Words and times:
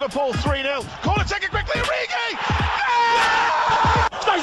Liverpool 0.00 0.32
3-0. 0.34 1.02
Corner 1.02 1.24
taken 1.24 1.50
quickly, 1.50 1.80
Origi! 1.80 2.38
Stais 4.20 4.42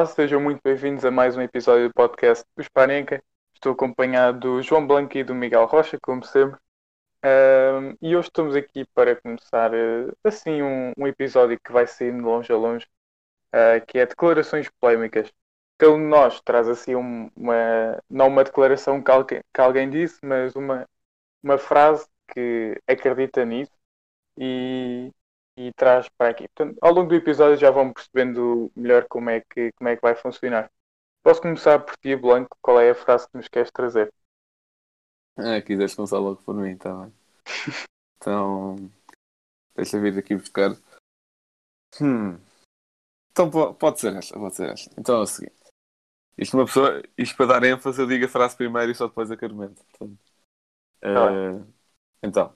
Olá, 0.00 0.06
sejam 0.06 0.40
muito 0.40 0.62
bem-vindos 0.64 1.04
a 1.04 1.10
mais 1.10 1.36
um 1.36 1.42
episódio 1.42 1.88
do 1.88 1.92
podcast 1.92 2.42
do 2.56 2.62
Spanenka. 2.62 3.22
Estou 3.52 3.72
acompanhado 3.72 4.40
do 4.40 4.62
João 4.62 4.86
Blanco 4.86 5.18
e 5.18 5.22
do 5.22 5.34
Miguel 5.34 5.66
Rocha, 5.66 5.98
como 6.00 6.24
sempre. 6.24 6.58
Ahm, 7.22 7.96
e 8.00 8.16
hoje 8.16 8.28
estamos 8.28 8.56
aqui 8.56 8.86
para 8.94 9.14
começar 9.20 9.74
eh, 9.74 10.10
assim 10.24 10.62
um, 10.62 10.92
um 10.96 11.06
episódio 11.06 11.60
que 11.60 11.72
vai 11.72 11.86
sair 11.86 12.12
de 12.14 12.20
longe 12.20 12.52
a 12.52 12.56
longe, 12.56 12.86
ah, 13.52 13.80
que 13.80 13.98
é 13.98 14.06
declarações 14.06 14.70
polémicas. 14.80 15.32
Cada 15.78 15.92
um 15.94 15.98
de 15.98 16.06
nós 16.06 16.40
traz 16.42 16.68
assim 16.68 16.96
um- 16.96 17.30
uma, 17.36 18.02
não 18.10 18.28
uma 18.28 18.44
declaração 18.44 19.02
que 19.02 19.10
alguém, 19.10 19.42
que 19.54 19.60
alguém 19.60 19.90
disse, 19.90 20.18
mas 20.24 20.56
uma, 20.56 20.86
uma 21.42 21.58
frase 21.58 22.06
que 22.34 22.80
acredita 22.88 23.44
nisso 23.44 23.72
e, 24.38 25.12
e 25.60 25.72
traz 25.74 26.08
para 26.08 26.30
aqui. 26.30 26.48
Portanto, 26.48 26.78
ao 26.80 26.92
longo 26.92 27.08
do 27.10 27.14
episódio 27.14 27.58
já 27.58 27.70
vão 27.70 27.92
percebendo 27.92 28.72
melhor 28.74 29.06
como 29.08 29.28
é 29.28 29.40
que, 29.40 29.70
como 29.72 29.88
é 29.88 29.96
que 29.96 30.02
vai 30.02 30.14
funcionar. 30.14 30.70
Posso 31.22 31.42
começar 31.42 31.78
por 31.80 31.96
ti, 31.98 32.16
Blanco? 32.16 32.56
Qual 32.62 32.80
é 32.80 32.90
a 32.90 32.94
frase 32.94 33.28
que 33.28 33.36
nos 33.36 33.48
queres 33.48 33.70
trazer? 33.70 34.10
Ah, 35.36 35.60
quiseres 35.60 35.94
começar 35.94 36.18
logo 36.18 36.42
por 36.42 36.54
mim, 36.54 36.76
tá 36.76 36.92
bem. 36.94 37.12
Então, 38.22 38.76
deixa 39.74 39.96
eu 39.96 40.02
vir 40.02 40.18
aqui 40.18 40.36
buscar. 40.36 40.72
Hum. 41.98 42.38
Então 43.32 43.50
po- 43.50 43.72
pode 43.72 43.98
ser 43.98 44.14
esta, 44.14 44.38
pode 44.38 44.56
ser 44.56 44.68
esta. 44.70 44.94
Então 45.00 45.16
é 45.16 45.22
o 45.22 45.26
seguinte. 45.26 45.56
Isto 46.36 46.58
uma 46.58 46.66
pessoa, 46.66 47.02
isto 47.16 47.34
para 47.34 47.46
dar 47.58 47.64
ênfase, 47.64 47.98
eu 47.98 48.06
digo 48.06 48.26
a 48.26 48.28
frase 48.28 48.56
primeiro 48.56 48.92
e 48.92 48.94
só 48.94 49.08
depois 49.08 49.30
acrescento. 49.30 49.82
Portanto, 49.86 50.18
eh, 51.00 51.64
então, 52.22 52.54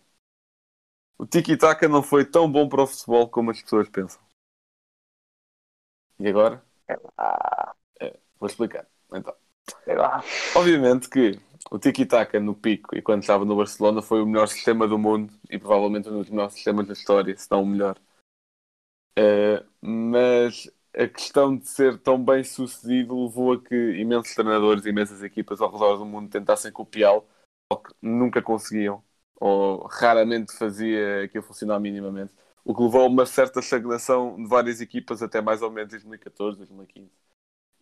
o 1.18 1.26
tiki-taka 1.26 1.88
não 1.88 2.02
foi 2.02 2.24
tão 2.24 2.50
bom 2.50 2.68
para 2.68 2.82
o 2.82 2.86
futebol 2.86 3.28
como 3.28 3.50
as 3.50 3.60
pessoas 3.60 3.88
pensam. 3.88 4.22
E 6.18 6.28
agora? 6.28 6.64
Ah, 7.16 7.74
Vou 8.44 8.48
explicar. 8.48 8.86
Então. 9.10 9.34
Obviamente 10.54 11.08
que 11.08 11.40
o 11.70 11.78
tiki-taka 11.78 12.38
no 12.38 12.54
pico 12.54 12.94
e 12.94 13.00
quando 13.00 13.22
estava 13.22 13.42
no 13.42 13.56
Barcelona 13.56 14.02
foi 14.02 14.20
o 14.20 14.26
melhor 14.26 14.48
sistema 14.48 14.86
do 14.86 14.98
mundo 14.98 15.32
e 15.48 15.58
provavelmente 15.58 16.10
um 16.10 16.18
dos 16.18 16.28
melhores 16.28 16.52
sistemas 16.52 16.86
da 16.86 16.92
história, 16.92 17.34
se 17.34 17.50
não 17.50 17.62
o 17.62 17.66
melhor. 17.66 17.98
Eh, 19.16 19.64
mas 19.80 20.70
a 20.94 21.08
questão 21.08 21.56
de 21.56 21.66
ser 21.66 21.98
tão 22.00 22.22
bem 22.22 22.44
sucedido 22.44 23.24
levou 23.24 23.54
a 23.54 23.62
que 23.62 23.74
imensos 23.74 24.34
treinadores 24.34 24.84
e 24.84 24.90
imensas 24.90 25.22
equipas 25.22 25.62
ao 25.62 25.72
redor 25.72 25.96
do 25.96 26.04
mundo 26.04 26.28
tentassem 26.28 26.70
copiá-lo, 26.70 27.26
só 27.72 27.78
que 27.78 27.94
nunca 28.02 28.42
conseguiam, 28.42 29.02
ou 29.40 29.86
raramente 29.86 30.52
fazia 30.56 31.24
aquilo 31.24 31.42
funcionar 31.44 31.80
minimamente. 31.80 32.32
O 32.64 32.74
que 32.74 32.82
levou 32.82 33.02
a 33.02 33.06
uma 33.08 33.26
certa 33.26 33.60
estagnação 33.60 34.36
de 34.36 34.48
várias 34.48 34.80
equipas 34.80 35.22
até 35.22 35.40
mais 35.40 35.62
ou 35.62 35.70
menos 35.70 35.90
2014, 35.90 36.58
2015. 36.58 37.10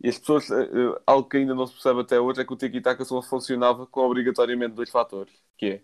E 0.01 0.09
as 0.09 0.19
pessoas, 0.19 0.51
eh, 0.51 0.63
eh, 0.63 1.01
algo 1.07 1.29
que 1.29 1.37
ainda 1.37 1.55
não 1.55 1.65
se 1.65 1.73
percebe 1.73 2.01
até 2.01 2.19
hoje 2.19 2.41
é 2.41 2.45
que 2.45 2.53
o 2.53 2.57
tiki-taka 2.57 3.05
só 3.05 3.21
funcionava 3.21 3.87
com 3.87 4.01
obrigatoriamente 4.01 4.75
dois 4.75 4.89
fatores, 4.89 5.33
que 5.57 5.65
é 5.65 5.81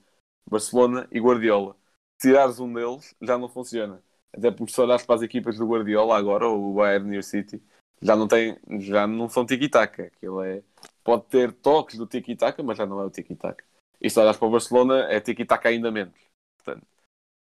Barcelona 0.50 1.08
e 1.12 1.20
Guardiola. 1.20 1.75
Tirares 2.20 2.59
um 2.59 2.72
deles, 2.73 3.16
já 3.22 3.38
não 3.38 3.47
funciona. 3.50 4.03
Até 4.34 4.51
porque 4.51 4.74
se 4.74 4.81
olhares 4.81 5.06
para 5.06 5.16
as 5.16 5.22
equipas 5.22 5.57
do 5.57 5.68
Guardiola 5.68 6.18
agora, 6.18 6.47
ou 6.47 6.72
o 6.72 6.74
Bayern 6.75 7.18
o 7.18 7.24
City, 7.24 7.63
já 8.01 8.16
não, 8.16 8.28
tem, 8.28 8.57
já 8.80 9.07
não 9.07 9.30
são 9.30 9.46
tiki-taka. 9.46 10.12
É, 10.22 10.63
pode 11.03 11.24
ter 11.28 11.53
toques 11.53 11.97
do 11.97 12.06
tiki-taka, 12.07 12.62
mas 12.63 12.78
já 12.78 12.86
não 12.86 13.00
é 13.01 13.06
o 13.06 13.09
tiki-taka. 13.09 13.63
E 14.02 14.10
se 14.10 14.20
olhares 14.20 14.38
para 14.38 14.48
o 14.48 14.52
Barcelona, 14.52 15.06
é 15.10 15.20
tiki-taka 15.20 15.70
ainda 15.70 15.92
menos. 15.92 16.16
Portanto, 16.58 16.88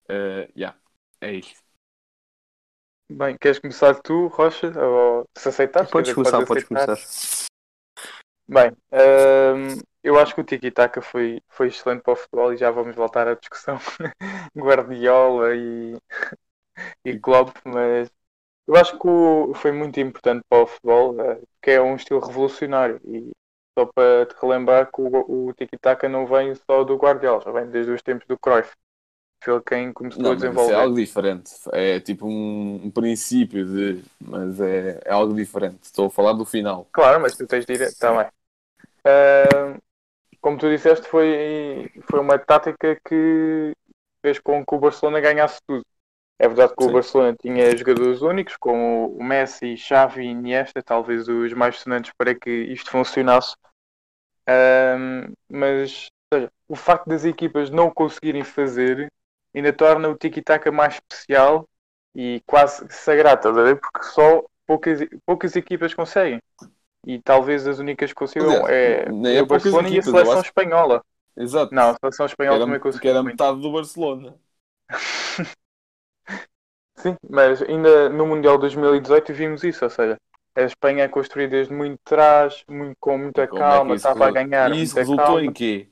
eh, 0.09 0.49
yeah, 0.57 0.77
é 1.21 1.33
isto. 1.33 1.61
Bem, 3.09 3.37
queres 3.37 3.59
começar 3.59 3.95
tu, 4.01 4.27
Rocha? 4.27 4.67
Ou 4.79 5.25
se 5.37 5.47
aceitar? 5.49 5.87
Podes 5.89 6.13
começar, 6.13 6.41
podes 6.43 6.63
começar. 6.65 6.97
Bem, 8.49 8.71
ahm, 8.91 9.79
eu 10.03 10.17
acho 10.19 10.33
que 10.33 10.41
o 10.41 10.43
Tiki-Taka 10.43 11.01
foi, 11.01 11.41
foi 11.49 11.67
excelente 11.67 12.01
para 12.01 12.13
o 12.13 12.15
futebol 12.15 12.53
e 12.53 12.57
já 12.57 12.71
vamos 12.71 12.95
voltar 12.95 13.27
à 13.27 13.33
discussão 13.35 13.77
Guardiola 14.55 15.53
e, 15.55 15.97
e 17.05 17.19
Klopp, 17.19 17.55
mas 17.65 18.09
eu 18.67 18.75
acho 18.75 18.99
que 18.99 19.07
o- 19.07 19.53
foi 19.55 19.71
muito 19.73 19.99
importante 19.99 20.43
para 20.49 20.63
o 20.63 20.67
futebol, 20.67 21.19
eh, 21.21 21.35
porque 21.55 21.71
é 21.71 21.81
um 21.81 21.95
estilo 21.95 22.19
revolucionário 22.21 23.01
e 23.05 23.31
só 23.77 23.85
para 23.85 24.25
te 24.25 24.35
relembrar 24.41 24.91
que 24.91 25.01
o, 25.01 25.47
o 25.49 25.53
Tiki-Taka 25.53 26.09
não 26.09 26.25
vem 26.25 26.55
só 26.55 26.83
do 26.83 26.95
Guardiola, 26.97 27.41
já 27.41 27.51
vem 27.51 27.69
desde 27.69 27.91
os 27.91 28.01
tempos 28.01 28.27
do 28.27 28.37
Cruyff. 28.39 28.71
Foi 29.43 29.61
quem 29.63 29.93
começou 29.93 30.19
Não, 30.19 30.31
a 30.31 30.35
isso 30.35 30.35
desenvolver. 30.35 30.73
é 30.73 30.75
algo 30.75 30.95
diferente. 30.95 31.51
É 31.71 31.99
tipo 31.99 32.27
um, 32.27 32.85
um 32.87 32.91
princípio 32.91 33.65
de. 33.65 34.03
Mas 34.19 34.59
é, 34.59 34.99
é 35.05 35.11
algo 35.11 35.33
diferente. 35.35 35.83
Estou 35.83 36.07
a 36.07 36.09
falar 36.09 36.33
do 36.33 36.45
final. 36.45 36.89
Claro, 36.91 37.19
mas 37.21 37.35
tu 37.35 37.45
tens 37.47 37.65
ir 37.69 37.95
também. 37.97 38.27
Ah, 39.05 39.77
como 40.41 40.57
tu 40.57 40.69
disseste, 40.69 41.07
foi, 41.09 41.91
foi 42.09 42.19
uma 42.19 42.39
tática 42.39 42.99
que 43.05 43.73
fez 44.21 44.39
com 44.39 44.65
que 44.65 44.75
o 44.75 44.79
Barcelona 44.79 45.19
ganhasse 45.21 45.59
tudo. 45.67 45.85
É 46.39 46.47
verdade 46.47 46.75
que 46.77 46.83
o 46.83 46.89
Sim. 46.89 46.91
Barcelona 46.91 47.35
tinha 47.39 47.75
jogadores 47.77 48.21
únicos, 48.21 48.57
como 48.57 49.15
o 49.17 49.23
Messi, 49.23 49.77
Xavi 49.77 50.23
e 50.23 50.27
Iniesta, 50.31 50.83
talvez 50.83 51.27
os 51.29 51.53
mais 51.53 51.79
sonantes 51.79 52.11
para 52.17 52.35
que 52.35 52.49
isto 52.51 52.91
funcionasse. 52.91 53.55
Ah, 54.47 55.27
mas 55.49 56.09
seja, 56.33 56.51
o 56.67 56.75
facto 56.75 57.07
das 57.07 57.25
equipas 57.25 57.69
não 57.69 57.89
conseguirem 57.91 58.43
fazer 58.43 59.11
ainda 59.53 59.73
torna 59.73 60.09
o 60.09 60.15
tiki-taka 60.17 60.71
mais 60.71 60.95
especial 60.95 61.67
e 62.15 62.41
quase 62.45 62.85
sagrado, 62.89 63.37
estás 63.39 63.57
a 63.57 63.63
ver? 63.63 63.79
Porque 63.79 64.03
só 64.03 64.43
poucas, 64.65 64.99
poucas 65.25 65.55
equipas 65.55 65.93
conseguem. 65.93 66.41
E 67.05 67.21
talvez 67.21 67.65
as 67.67 67.79
únicas 67.79 68.09
que 68.11 68.15
consigam 68.15 68.67
é, 68.67 69.03
é 69.03 69.37
é 69.37 69.41
o 69.41 69.45
Barcelona 69.45 69.87
e 69.87 69.91
a 69.91 70.01
equipas, 70.01 70.05
seleção 70.05 70.39
acho- 70.39 70.49
espanhola. 70.49 71.01
Exato. 71.37 71.73
Não, 71.73 71.91
a 71.91 71.95
seleção 71.95 72.25
espanhola 72.25 72.59
também 72.59 72.73
era, 72.73 72.79
conseguiu. 72.79 73.01
que 73.01 73.07
era 73.07 73.23
metade 73.23 73.61
do 73.61 73.71
Barcelona. 73.71 74.35
Sim, 76.97 77.15
mas 77.29 77.61
ainda 77.61 78.09
no 78.09 78.25
Mundial 78.25 78.57
2018 78.57 79.33
vimos 79.33 79.63
isso, 79.63 79.83
ou 79.85 79.89
seja, 79.89 80.17
a 80.57 80.63
Espanha 80.63 81.03
é 81.05 81.07
construída 81.09 81.51
desde 81.51 81.73
muito 81.73 81.99
trás, 82.03 82.63
muito, 82.69 82.97
com 82.99 83.17
muita 83.17 83.47
Como 83.49 83.73
é 83.75 83.79
calma, 83.79 83.95
isso 83.95 84.07
estava 84.07 84.27
a 84.27 84.31
ganhar. 84.31 84.71
E 84.73 84.81
isso 84.81 84.95
resultou 84.97 85.05
calma. 85.09 85.41
em 85.41 85.51
quê? 85.53 85.91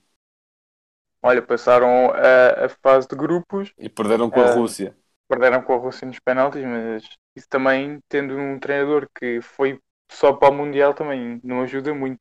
Olha, 1.21 1.41
passaram 1.41 2.11
a, 2.11 2.65
a 2.65 2.69
fase 2.69 3.07
de 3.07 3.15
grupos, 3.15 3.73
E 3.77 3.87
perderam 3.89 4.29
com 4.29 4.41
a 4.41 4.45
Ah. 4.45 4.47
Rússia. 4.47 4.93
perderam 5.29 5.63
com 5.63 5.73
a 5.73 5.77
Rússia 5.77 6.07
nos 6.07 6.19
penaltis, 6.19 6.63
mas 6.65 7.03
isso 7.35 7.47
também, 7.49 7.99
tendo 8.09 8.37
um 8.37 8.59
treinador 8.59 9.07
que 9.19 9.41
foi 9.41 9.79
só 10.11 10.33
para 10.33 10.53
o 10.53 10.57
Mundial, 10.57 10.93
também 10.93 11.41
não 11.43 11.61
ajuda 11.63 11.93
muito. 11.93 12.19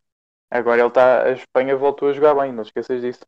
Agora 0.50 0.80
ele 0.80 0.88
está, 0.88 1.24
a 1.26 1.32
Espanha 1.32 1.76
voltou 1.76 2.08
a 2.10 2.12
jogar 2.14 2.34
bem, 2.36 2.52
não 2.52 2.62
esqueças 2.64 3.00
disso. 3.02 3.20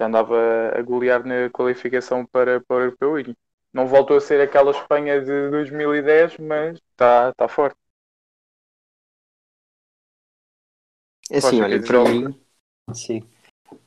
Já 0.00 0.06
andava 0.08 0.36
a 0.76 0.82
golear 0.82 1.24
na 1.26 1.50
qualificação 1.50 2.26
para, 2.26 2.60
para 2.62 2.76
o 2.76 2.80
Europeu 2.80 3.20
e 3.20 3.36
não 3.72 3.86
voltou 3.86 4.16
a 4.18 4.22
ser 4.22 4.40
aquela 4.40 4.72
Espanha 4.72 5.20
de 5.20 5.50
2010, 5.50 6.38
mas 6.38 6.78
está 6.92 7.30
está 7.30 7.48
forte. 7.48 7.76
É 11.32 11.38
assim, 11.38 11.60
olha, 11.60 11.82
para 11.82 12.04
mim, 12.04 12.40
sim. 12.94 13.22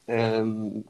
Hum, 0.07 0.83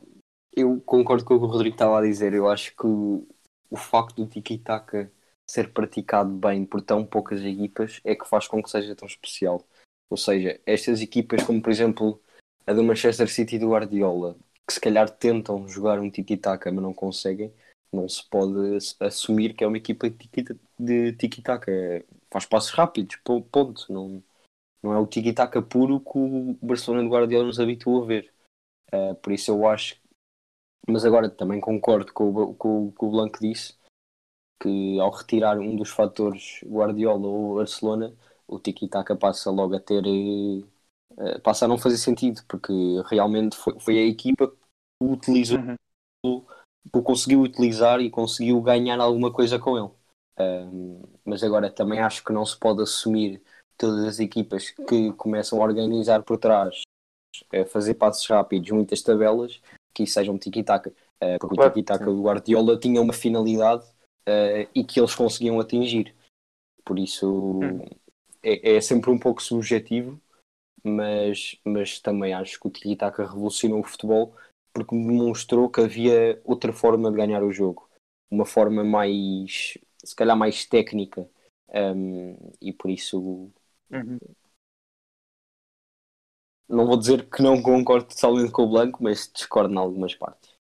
eu 0.55 0.79
concordo 0.81 1.25
com 1.25 1.35
o 1.35 1.39
que 1.39 1.45
o 1.45 1.47
Rodrigo 1.49 1.75
estava 1.75 1.99
a 1.99 2.01
dizer. 2.01 2.33
Eu 2.33 2.49
acho 2.49 2.75
que 2.75 2.85
o, 2.85 3.27
o 3.69 3.77
facto 3.77 4.15
do 4.15 4.27
tiki-taka 4.27 5.11
ser 5.49 5.71
praticado 5.73 6.29
bem 6.31 6.65
por 6.65 6.81
tão 6.81 7.05
poucas 7.05 7.41
equipas 7.41 7.99
é 8.03 8.15
que 8.15 8.27
faz 8.27 8.47
com 8.47 8.61
que 8.63 8.69
seja 8.69 8.95
tão 8.95 9.07
especial. 9.07 9.63
Ou 10.09 10.17
seja, 10.17 10.59
estas 10.65 11.01
equipas, 11.01 11.43
como 11.43 11.61
por 11.61 11.71
exemplo 11.71 12.21
a 12.65 12.73
do 12.73 12.83
Manchester 12.83 13.29
City 13.29 13.55
e 13.57 13.59
do 13.59 13.69
Guardiola, 13.71 14.35
que 14.67 14.73
se 14.73 14.79
calhar 14.81 15.09
tentam 15.09 15.67
jogar 15.67 15.99
um 15.99 16.09
tiki-taka, 16.09 16.71
mas 16.71 16.83
não 16.83 16.93
conseguem, 16.93 17.53
não 17.91 18.07
se 18.09 18.27
pode 18.29 18.75
ass- 18.77 18.95
assumir 18.99 19.53
que 19.53 19.63
é 19.63 19.67
uma 19.67 19.77
equipa 19.77 20.09
de 20.09 20.17
tiki- 20.27 20.59
de 20.79 21.13
tiki-taka. 21.13 21.71
Faz 22.31 22.45
passos 22.45 22.71
rápidos, 22.71 23.17
po- 23.23 23.41
ponto. 23.43 23.85
Não, 23.91 24.23
não 24.85 24.93
é 24.93 24.99
o 24.99 25.07
tiki-taka 25.07 25.61
puro 25.61 25.99
que 25.99 26.17
o 26.17 26.57
Barcelona 26.61 27.03
de 27.03 27.09
Guardiola 27.09 27.45
nos 27.47 27.59
habituou 27.59 28.03
a 28.03 28.07
ver. 28.07 28.33
Uh, 28.93 29.15
por 29.17 29.33
isso 29.33 29.51
eu 29.51 29.67
acho. 29.67 29.97
Mas 30.87 31.05
agora 31.05 31.29
também 31.29 31.59
concordo 31.61 32.13
com 32.13 32.29
o, 32.31 32.55
com, 32.55 32.87
o- 32.87 32.91
com 32.93 33.07
o 33.07 33.11
Blanco 33.11 33.39
disse 33.41 33.75
que 34.61 34.99
ao 34.99 35.11
retirar 35.11 35.59
um 35.59 35.75
dos 35.75 35.89
fatores 35.91 36.61
Guardiola 36.65 37.27
ou 37.27 37.55
Barcelona, 37.57 38.15
o 38.47 38.59
tiki-taka 38.59 39.15
passa 39.15 39.51
logo 39.51 39.75
a 39.75 39.79
ter 39.79 40.03
eh, 41.19 41.39
passa 41.39 41.65
a 41.65 41.67
não 41.67 41.77
fazer 41.77 41.97
sentido, 41.97 42.41
porque 42.47 42.71
realmente 43.07 43.55
foi, 43.55 43.79
foi 43.79 43.97
a 43.99 44.05
equipa 44.07 44.47
que 44.49 44.57
o 45.01 45.11
utilizou, 45.13 45.57
Uhum. 45.57 45.75
que 46.91 46.97
o 46.99 47.03
conseguiu 47.03 47.41
utilizar 47.41 47.99
e 48.01 48.09
conseguiu 48.09 48.61
ganhar 48.61 48.99
alguma 48.99 49.31
coisa 49.31 49.59
com 49.59 49.77
ele. 49.77 49.89
Ahm, 50.37 51.01
mas 51.25 51.43
agora 51.43 51.69
também 51.71 51.99
acho 51.99 52.23
que 52.23 52.33
não 52.33 52.45
se 52.45 52.57
pode 52.57 52.81
assumir 52.83 53.41
todas 53.77 54.05
as 54.05 54.19
equipas 54.19 54.69
que 54.69 55.11
começam 55.13 55.61
a 55.61 55.65
organizar 55.65 56.23
por 56.23 56.37
trás, 56.37 56.81
a 57.53 57.65
fazer 57.65 57.95
passos 57.95 58.25
rápidos, 58.27 58.71
muitas 58.71 59.01
tabelas, 59.01 59.61
que 59.93 60.03
isso 60.03 60.13
seja 60.13 60.31
um 60.31 60.37
tiki-taka. 60.37 60.93
Eh, 61.21 61.37
porque 61.39 61.55
Claro, 61.55 61.71
o 61.71 61.73
tiki-taka 61.73 62.05
do 62.05 62.21
Guardiola 62.21 62.77
tinha 62.77 63.01
uma 63.01 63.13
finalidade 63.13 63.85
eh, 64.27 64.67
e 64.73 64.83
que 64.83 64.99
eles 64.99 65.15
conseguiam 65.15 65.59
atingir. 65.59 66.15
Por 66.83 66.99
isso 66.99 67.59
é, 68.43 68.75
é 68.75 68.81
sempre 68.81 69.09
um 69.09 69.17
pouco 69.17 69.41
subjetivo, 69.41 70.19
mas, 70.83 71.59
mas 71.63 71.99
também 71.99 72.33
acho 72.33 72.59
que 72.59 72.67
o 72.67 72.71
tiki-taka 72.71 73.25
revolucionou 73.25 73.79
o 73.79 73.83
futebol 73.83 74.35
porque 74.75 74.93
demonstrou 74.93 75.69
que 75.69 75.79
havia 75.79 76.39
outra 76.43 76.73
forma 76.73 77.09
de 77.09 77.15
ganhar 77.15 77.41
o 77.41 77.51
jogo. 77.51 77.89
Uma 78.29 78.45
forma 78.45 78.83
mais, 78.83 79.77
se 80.03 80.13
calhar 80.13 80.37
mais 80.37 80.65
técnica. 80.65 81.27
Um, 81.73 82.35
e 82.61 82.73
por 82.73 82.91
isso 82.91 83.49
Uhum. 83.95 84.19
não 86.67 86.85
vou 86.85 86.97
dizer 86.97 87.29
que 87.29 87.41
não 87.41 87.61
concordo 87.61 88.07
totalmente 88.07 88.51
com 88.51 88.63
o 88.63 88.69
Blanco, 88.69 89.01
mas 89.01 89.31
discordo 89.33 89.73
em 89.73 89.77
algumas 89.77 90.15
partes. 90.15 90.53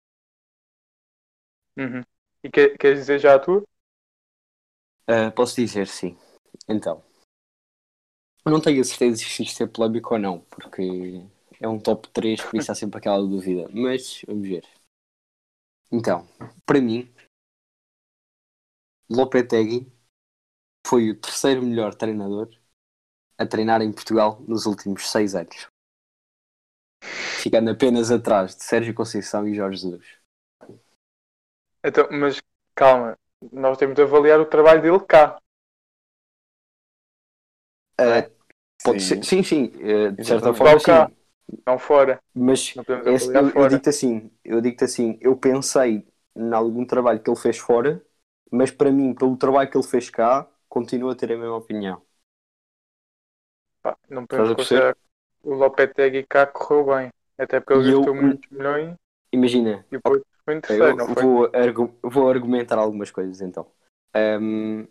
Uhum. 1.78 2.04
E 2.44 2.50
que, 2.50 2.78
queres 2.78 3.00
dizer 3.00 3.20
já 3.20 3.36
a 3.36 3.40
tua? 3.40 3.64
Uh, 5.10 5.32
posso 5.36 5.56
dizer 5.56 5.88
sim. 5.88 6.18
Então, 6.70 7.04
não 8.46 8.62
tenho 8.62 8.82
a 8.82 8.84
certeza 8.84 9.18
se 9.18 9.44
isto 9.44 9.64
é 9.64 9.68
polémico 9.68 10.14
ou 10.14 10.20
não, 10.20 10.40
porque 10.42 10.82
é 11.60 11.68
um 11.68 11.80
top 11.80 12.10
3, 12.10 12.42
por 12.42 12.58
isso 12.58 12.72
há 12.72 12.76
sempre 12.76 12.98
aquela 12.98 13.20
dúvida. 13.20 13.68
Mas 13.74 14.22
vamos 14.28 14.48
ver. 14.48 14.64
Então, 15.92 16.28
para 16.66 16.82
mim, 16.82 17.12
Lopetegui 19.10 19.92
foi 20.86 21.10
o 21.12 21.20
terceiro 21.20 21.64
melhor 21.64 21.96
treinador 21.96 22.50
a 23.38 23.46
treinar 23.46 23.82
em 23.82 23.92
Portugal 23.92 24.42
nos 24.48 24.66
últimos 24.66 25.10
seis 25.10 25.36
anos. 25.36 25.68
Ficando 27.42 27.70
apenas 27.72 28.10
atrás 28.12 28.56
de 28.56 28.64
Sérgio 28.64 28.94
Conceição 28.94 29.48
e 29.48 29.54
Jorge 29.56 29.82
Jesus. 29.82 30.06
Então, 31.84 32.08
mas 32.12 32.42
calma, 32.76 33.18
nós 33.52 33.78
temos 33.78 33.96
de 33.96 34.02
avaliar 34.02 34.40
o 34.40 34.46
trabalho 34.46 34.82
dele 34.82 35.00
cá. 35.00 35.38
Uh, 38.00 38.30
pode 38.84 39.02
Sim. 39.02 39.04
ser, 39.04 39.24
sim, 39.24 39.44
sim, 39.44 39.66
uh, 39.66 40.12
de 40.14 40.26
certa 40.26 40.54
Exatamente. 40.54 40.54
forma 40.54 40.82
cá, 40.82 41.10
sim. 41.10 41.16
não 41.68 41.80
fora. 41.80 42.20
Mas 42.34 42.76
Não 42.76 42.86
esse- 43.06 43.30
eu, 43.34 43.50
eu 43.56 43.66
fora. 43.66 43.68
digo-te 43.68 43.90
assim, 43.90 44.32
eu 44.44 44.62
digo 44.62 44.84
assim, 44.84 45.18
eu 45.22 45.38
pensei 45.38 46.06
em 46.36 46.54
algum 46.54 46.86
trabalho 46.86 47.22
que 47.22 47.30
ele 47.30 47.38
fez 47.40 47.58
fora, 47.58 48.04
mas 48.52 48.72
para 48.72 48.92
mim, 48.92 49.14
pelo 49.14 49.38
trabalho 49.38 49.70
que 49.70 49.78
ele 49.78 49.86
fez 49.88 50.10
cá, 50.10 50.50
continuo 50.70 51.10
a 51.12 51.16
ter 51.16 51.32
a 51.32 51.38
mesma 51.38 51.58
opinião. 51.58 52.02
Pá, 53.84 53.98
não 54.10 54.26
podemos 54.26 54.54
considerar 54.56 54.96
que 54.96 55.02
o 55.44 55.54
Lopetegui 55.54 56.24
cá 56.24 56.48
correu 56.48 56.86
bem. 56.96 57.10
Até 57.38 57.60
porque 57.60 57.74
ele 57.74 57.92
eu- 57.92 57.98
gastou 57.98 58.16
muitos 58.16 58.50
milhões 58.50 58.96
Imagina, 59.32 59.86
e 59.92 59.96
depois 59.98 60.22
foi 60.46 60.62
terceiro, 60.62 60.96
não 60.98 61.08
foi? 61.08 61.24
vou, 61.24 61.50
argu- 61.54 61.96
vou 62.02 62.30
argumentar 62.30 62.78
algumas 62.78 63.12
coisas 63.12 63.42
então. 63.42 63.66
Ahm, 64.16 64.86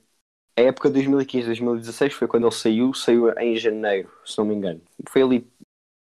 a 0.56 0.62
época 0.62 0.88
de 0.88 0.94
2015-2016 0.94 2.12
foi 2.12 2.28
quando 2.28 2.44
ele 2.44 2.54
saiu, 2.54 2.92
saiu 2.92 3.30
em 3.38 3.56
janeiro, 3.56 4.10
se 4.24 4.36
não 4.36 4.44
me 4.44 4.54
engano. 4.54 4.82
Foi 5.08 5.22
ali, 5.22 5.50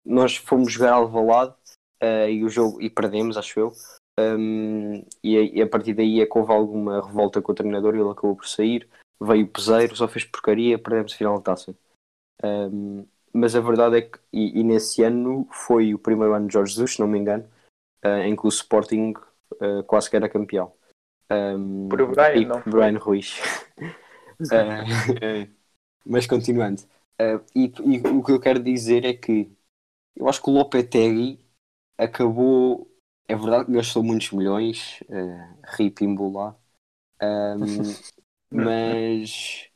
nós 0.04 0.36
fomos 0.36 0.74
jogar 0.74 0.94
Alvalade 0.94 1.54
eh, 2.02 2.32
e 2.32 2.44
o 2.44 2.50
jogo 2.50 2.82
e 2.82 2.90
perdemos, 2.90 3.38
acho 3.38 3.60
eu. 3.60 3.72
Ahm, 4.20 5.04
e, 5.24 5.38
a, 5.38 5.42
e 5.42 5.62
a 5.62 5.68
partir 5.68 5.94
daí 5.94 6.20
é 6.22 6.26
que 6.26 6.38
houve 6.38 6.52
alguma 6.52 7.06
revolta 7.06 7.42
com 7.42 7.52
o 7.52 7.56
treinador 7.56 7.96
e 7.96 8.00
ele 8.00 8.10
acabou 8.10 8.36
por 8.36 8.48
sair. 8.48 8.90
Veio 9.22 9.46
o 9.46 9.50
peseiro, 9.50 9.96
só 9.96 10.08
fez 10.08 10.26
porcaria, 10.26 10.78
perdemos 10.78 11.14
a 11.14 11.18
final 11.18 11.38
da 11.38 11.44
taça. 11.44 11.76
Ahm, 12.44 13.06
mas 13.34 13.56
a 13.56 13.62
verdade 13.62 13.98
é 13.98 14.02
que, 14.02 14.20
e, 14.32 14.60
e 14.60 14.64
nesse 14.64 15.02
ano 15.02 15.48
foi 15.52 15.94
o 15.94 16.00
primeiro 16.00 16.34
ano 16.34 16.48
de 16.48 16.54
Jorge 16.54 16.74
Jesus, 16.74 16.94
se 16.94 17.00
não 17.00 17.08
me 17.08 17.18
engano, 17.18 17.48
eh, 18.04 18.28
em 18.28 18.36
que 18.36 18.46
o 18.46 18.50
Sporting 18.50 19.14
eh, 19.62 19.84
quase 19.88 20.10
que 20.10 20.16
era 20.16 20.30
campeão. 20.30 20.74
Um, 21.32 21.90
Por 21.90 22.02
o 22.02 22.08
Brian, 22.08 22.36
e- 22.36 22.46
não? 22.46 22.62
Brian 22.62 22.98
Ruiz. 22.98 23.38
Eh, 25.22 25.48
mas 26.06 26.28
continuando. 26.28 26.82
E, 27.56 27.66
e 27.66 28.00
o 28.10 28.24
que 28.24 28.32
eu 28.32 28.40
quero 28.40 28.62
dizer 28.62 29.06
é 29.06 29.14
que 29.14 29.50
eu 30.16 30.28
acho 30.28 30.42
que 30.42 30.50
o 30.50 30.54
Lopetegui 30.54 31.40
acabou. 31.98 32.90
É 33.28 33.36
verdade 33.36 33.66
que 33.66 33.72
gastou 33.74 34.04
muitos 34.04 34.32
milhões, 34.32 35.00
uh, 35.04 36.04
Imbolá, 36.04 36.56
um, 37.22 37.94
mas 38.52 39.70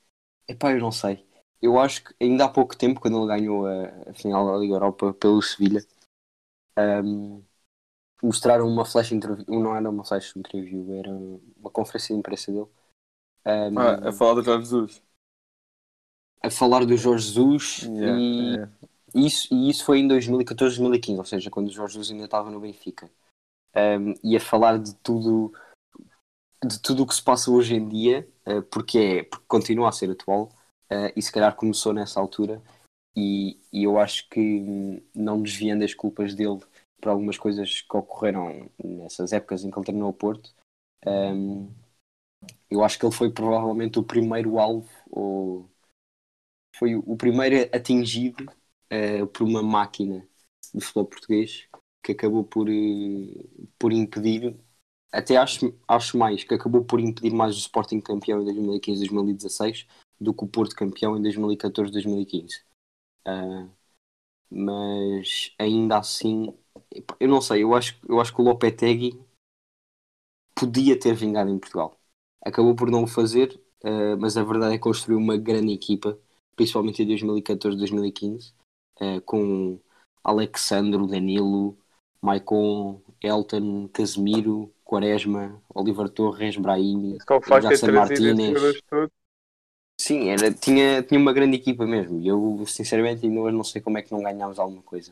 epá, 0.47 0.73
eu 0.73 0.79
não 0.79 0.91
sei. 0.91 1.26
Eu 1.62 1.80
acho 1.80 2.04
que 2.04 2.13
ainda 2.21 2.45
há 2.45 2.50
pouco 2.50 2.77
tempo, 2.77 3.00
quando 3.00 3.18
ele 3.18 3.27
ganhou 3.27 3.65
a, 3.65 4.09
a 4.09 4.13
final 4.13 4.45
da 4.45 4.57
Liga 4.57 4.75
Europa 4.75 5.13
pelo 5.13 5.42
Sevilha, 5.42 5.86
um, 6.77 7.44
mostraram 8.21 8.68
uma 8.68 8.86
flash 8.86 9.12
interview, 9.12 9.45
não 9.48 9.75
era 9.75 9.89
uma 9.89 10.04
flash 10.04 10.36
interview, 10.36 10.94
era 10.94 11.12
uma 11.12 11.69
conferência 11.71 12.13
de 12.13 12.19
imprensa 12.19 12.51
dele. 12.51 12.68
Um, 13.45 13.80
Ah, 13.80 14.09
a 14.09 14.12
falar 14.12 14.36
do 14.36 14.44
Jorge 14.44 14.65
Jesus. 14.65 15.04
a 16.44 16.51
falar 16.51 16.86
do 16.86 16.95
Jorge 16.95 17.27
Jesus 17.27 17.81
Yeah, 17.83 18.19
e, 18.19 18.54
yeah. 18.54 18.71
Isso, 19.15 19.54
e 19.54 19.69
isso 19.69 19.86
foi 19.86 20.00
em 20.00 20.07
2014, 20.07 20.77
2015, 20.77 21.19
ou 21.19 21.25
seja, 21.25 21.50
quando 21.50 21.68
o 21.68 21.71
Jorge 21.71 21.94
Jesus 21.94 22.12
ainda 22.12 22.25
estava 22.25 22.51
no 22.51 22.59
Benfica. 22.59 23.09
Um, 23.75 24.13
e 24.24 24.36
a 24.36 24.39
falar 24.39 24.80
de 24.80 24.94
tudo 24.95 25.54
de 26.65 26.80
tudo 26.81 27.04
o 27.04 27.07
que 27.07 27.13
se 27.13 27.21
passa 27.21 27.51
hoje 27.51 27.75
em 27.75 27.88
dia, 27.88 28.27
uh, 28.48 28.63
porque, 28.63 28.98
é, 28.98 29.24
porque 29.24 29.45
continua 29.48 29.89
a 29.89 29.92
ser 29.92 30.09
atual, 30.09 30.50
uh, 30.91 31.11
e 31.15 31.21
se 31.21 31.31
calhar 31.31 31.55
começou 31.55 31.93
nessa 31.93 32.19
altura, 32.19 32.61
e, 33.15 33.59
e 33.73 33.83
eu 33.83 33.99
acho 33.99 34.29
que 34.29 34.39
hum, 34.39 35.01
não 35.15 35.41
desviando 35.41 35.83
as 35.83 35.93
culpas 35.93 36.35
dele 36.35 36.59
por 37.01 37.09
algumas 37.09 37.37
coisas 37.37 37.81
que 37.81 37.97
ocorreram 37.97 38.69
nessas 38.83 39.33
épocas 39.33 39.63
em 39.63 39.71
que 39.71 39.77
ele 39.77 39.85
treinou 39.85 40.09
o 40.09 40.13
Porto, 40.13 40.53
um, 41.05 41.71
eu 42.69 42.83
acho 42.83 42.99
que 42.99 43.05
ele 43.05 43.15
foi 43.15 43.31
provavelmente 43.31 43.97
o 43.97 44.03
primeiro 44.03 44.59
alvo, 44.59 44.89
ou 45.09 45.69
foi 46.75 46.95
o 46.95 47.15
primeiro 47.17 47.69
atingido 47.75 48.45
uh, 48.45 49.27
por 49.27 49.43
uma 49.43 49.63
máquina 49.63 50.27
do 50.73 50.81
futebol 50.81 51.05
português 51.05 51.67
que 52.03 52.11
acabou 52.11 52.43
por, 52.43 52.69
uh, 52.69 53.67
por 53.79 53.91
impedir, 53.91 54.56
até 55.11 55.37
acho, 55.37 55.73
acho 55.87 56.17
mais, 56.17 56.44
que 56.44 56.53
acabou 56.53 56.85
por 56.85 56.99
impedir 56.99 57.33
mais 57.33 57.56
o 57.56 57.59
Sporting 57.59 57.99
campeão 57.99 58.41
em 58.41 58.45
2015-2016 58.45 59.87
do 60.19 60.33
que 60.33 60.44
o 60.44 60.47
Porto 60.47 60.76
campeão 60.76 61.18
em 61.18 61.21
2014-2015. 61.21 62.62
Uh, 63.28 63.69
mas 64.50 65.54
ainda 65.59 65.97
assim, 65.97 66.54
eu 67.19 67.28
não 67.28 67.42
sei, 67.42 67.64
eu 67.64 67.74
acho, 67.76 68.00
eu 68.07 68.19
acho 68.19 68.33
que 68.33 68.42
o 68.42 68.44
Lopetegui 68.44 69.19
podia 70.56 71.00
ter 71.00 71.14
vingado 71.14 71.50
em 71.50 71.59
Portugal. 71.59 72.00
Acabou 72.44 72.76
por 72.76 72.90
não 72.90 73.04
o 73.04 73.07
fazer, 73.07 73.62
uh, 73.83 74.18
mas 74.19 74.38
a 74.38 74.44
verdade 74.44 74.76
é 74.76 74.78
que 74.78 74.83
construiu 74.83 75.19
uma 75.19 75.38
grande 75.38 75.74
equipa, 75.74 76.18
principalmente 76.56 77.04
em 77.04 77.07
2014-2015, 77.07 78.54
uh, 79.02 79.21
com 79.21 79.80
Alexandro, 80.24 81.07
Danilo, 81.07 81.78
Maicon, 82.21 83.02
Elton, 83.21 83.88
Casemiro, 83.90 84.74
Quaresma, 84.83 85.62
Oliver 85.74 86.09
Torres, 86.09 86.57
Brahimi, 86.57 87.18
trazido 87.42 87.74
esses 87.74 87.90
Martínez. 87.90 88.81
Sim, 89.99 90.30
era, 90.30 90.54
tinha, 90.54 91.01
tinha 91.04 91.19
uma 91.19 91.33
grande 91.33 91.56
equipa 91.57 91.85
mesmo. 91.85 92.21
E 92.21 92.27
eu, 92.27 92.63
sinceramente, 92.68 93.25
ainda 93.25 93.39
hoje 93.42 93.56
não 93.57 93.63
sei 93.63 93.81
como 93.81 93.97
é 93.97 94.01
que 94.04 94.11
não 94.11 94.21
ganhámos 94.21 94.59
alguma 94.59 94.81
coisa. 94.83 95.11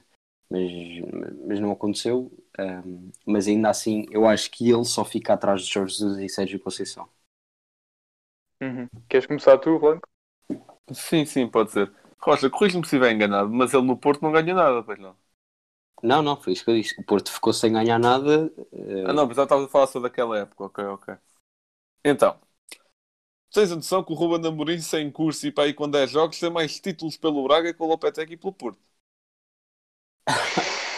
Mas, 0.49 0.61
mas 1.47 1.59
não 1.59 1.71
aconteceu. 1.71 2.31
Um, 2.59 3.09
mas 3.25 3.47
ainda 3.47 3.69
assim, 3.69 4.05
eu 4.11 4.27
acho 4.27 4.49
que 4.51 4.69
ele 4.69 4.85
só 4.85 5.03
fica 5.03 5.33
atrás 5.33 5.63
de 5.63 5.73
Jorge 5.73 5.95
Jesus 5.97 6.17
e 6.19 6.29
Sérgio 6.29 6.59
Conceição. 6.59 7.09
Uhum. 8.61 8.89
Queres 9.09 9.25
começar 9.27 9.57
tu, 9.59 9.79
Blanco? 9.79 10.07
Sim, 10.93 11.25
sim, 11.25 11.47
pode 11.47 11.71
ser. 11.71 11.91
Rocha, 12.19 12.49
corrige-me 12.49 12.83
se 12.83 12.87
estiver 12.95 13.11
enganado, 13.11 13.49
mas 13.49 13.73
ele 13.73 13.83
no 13.83 13.97
Porto 13.97 14.21
não 14.21 14.31
ganha 14.31 14.53
nada, 14.53 14.83
pois 14.83 14.99
não? 14.99 15.15
Não, 16.03 16.21
não, 16.21 16.39
foi 16.41 16.53
isso 16.53 16.63
que 16.63 16.71
eu 16.71 16.75
disse. 16.75 16.99
O 16.99 17.03
Porto 17.03 17.31
ficou 17.31 17.51
sem 17.53 17.71
ganhar 17.73 17.97
nada. 17.99 18.45
uh, 18.73 19.07
Ah, 19.07 19.13
não, 19.13 19.27
mas 19.27 19.37
eu 19.37 19.43
estava 19.43 19.65
a 19.65 19.67
falar 19.69 19.87
só 19.87 19.99
daquela 19.99 20.37
época, 20.39 20.65
ok, 20.65 20.83
ok. 20.85 21.15
Então, 22.03 22.39
tens 23.55 23.71
a 23.71 23.75
noção 23.75 24.03
que 24.03 24.11
o 24.11 24.15
Ruben 24.15 24.47
Amorim, 24.49 24.79
sem 24.79 25.09
curso 25.11 25.47
e 25.47 25.51
para 25.51 25.63
aí 25.65 25.73
com 25.73 25.89
10 25.89 26.11
jogos, 26.11 26.39
tem 26.39 26.49
mais 26.49 26.79
títulos 26.79 27.17
pelo 27.17 27.43
Braga 27.43 27.73
que 27.73 27.81
o 27.81 27.85
Lopetegui 27.87 28.37
pelo 28.37 28.53
Porto. 28.53 28.79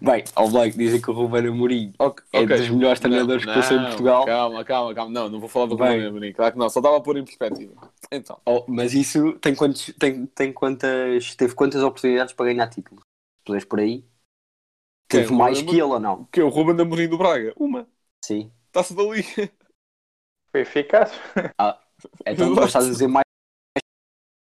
Bem, 0.00 0.24
ao 0.34 0.48
Blake 0.48 0.76
dizem 0.78 1.00
que 1.00 1.10
o 1.10 1.12
Ruben 1.14 1.46
Amorim 1.48 1.92
Ok, 1.98 2.24
é 2.32 2.40
ok. 2.40 2.56
dos 2.56 2.68
melhores 2.70 3.00
treinadores 3.00 3.44
que 3.44 3.52
passou 3.52 3.76
em 3.76 3.80
Não, 3.80 3.88
Portugal. 3.88 4.24
Calma, 4.24 4.64
calma, 4.64 4.94
calma. 4.94 5.12
Não, 5.12 5.28
não 5.28 5.40
vou 5.40 5.48
falar 5.48 5.66
do 5.66 5.76
Bem. 5.76 5.90
Ruben 5.90 6.06
Amorim. 6.06 6.32
Claro 6.32 6.52
que 6.52 6.58
não, 6.58 6.70
só 6.70 6.80
estava 6.80 6.96
a 6.96 7.00
pôr 7.00 7.16
em 7.16 7.24
perspectiva. 7.24 7.74
Então, 8.10 8.40
Oh, 8.46 8.64
mas 8.68 8.94
isso 8.94 9.32
tem, 9.40 9.54
quantos, 9.54 9.92
tem, 9.98 10.26
tem 10.26 10.52
quantas. 10.52 11.34
Teve 11.34 11.54
quantas 11.54 11.82
oportunidades 11.82 12.32
para 12.32 12.46
ganhar 12.46 12.68
títulos? 12.68 13.02
Puderes 13.44 13.64
por 13.64 13.80
aí? 13.80 14.04
Teve 15.08 15.32
mais 15.32 15.58
Ruben 15.58 15.74
que 15.74 15.76
ele 15.76 15.82
ou 15.82 16.00
não? 16.00 16.24
que 16.26 16.40
é 16.40 16.44
o 16.44 16.48
Ruben 16.48 16.80
Amorim 16.80 17.08
do 17.08 17.18
Braga? 17.18 17.52
Uma. 17.56 17.86
Sim. 18.24 18.52
Taça 18.72 18.94
da 18.94 19.02
Eficaz. 20.60 21.10
Então 22.26 22.50
mas 22.54 22.66
estás 22.66 22.86
a 22.86 22.90
dizer 22.90 23.08
mais, 23.08 23.24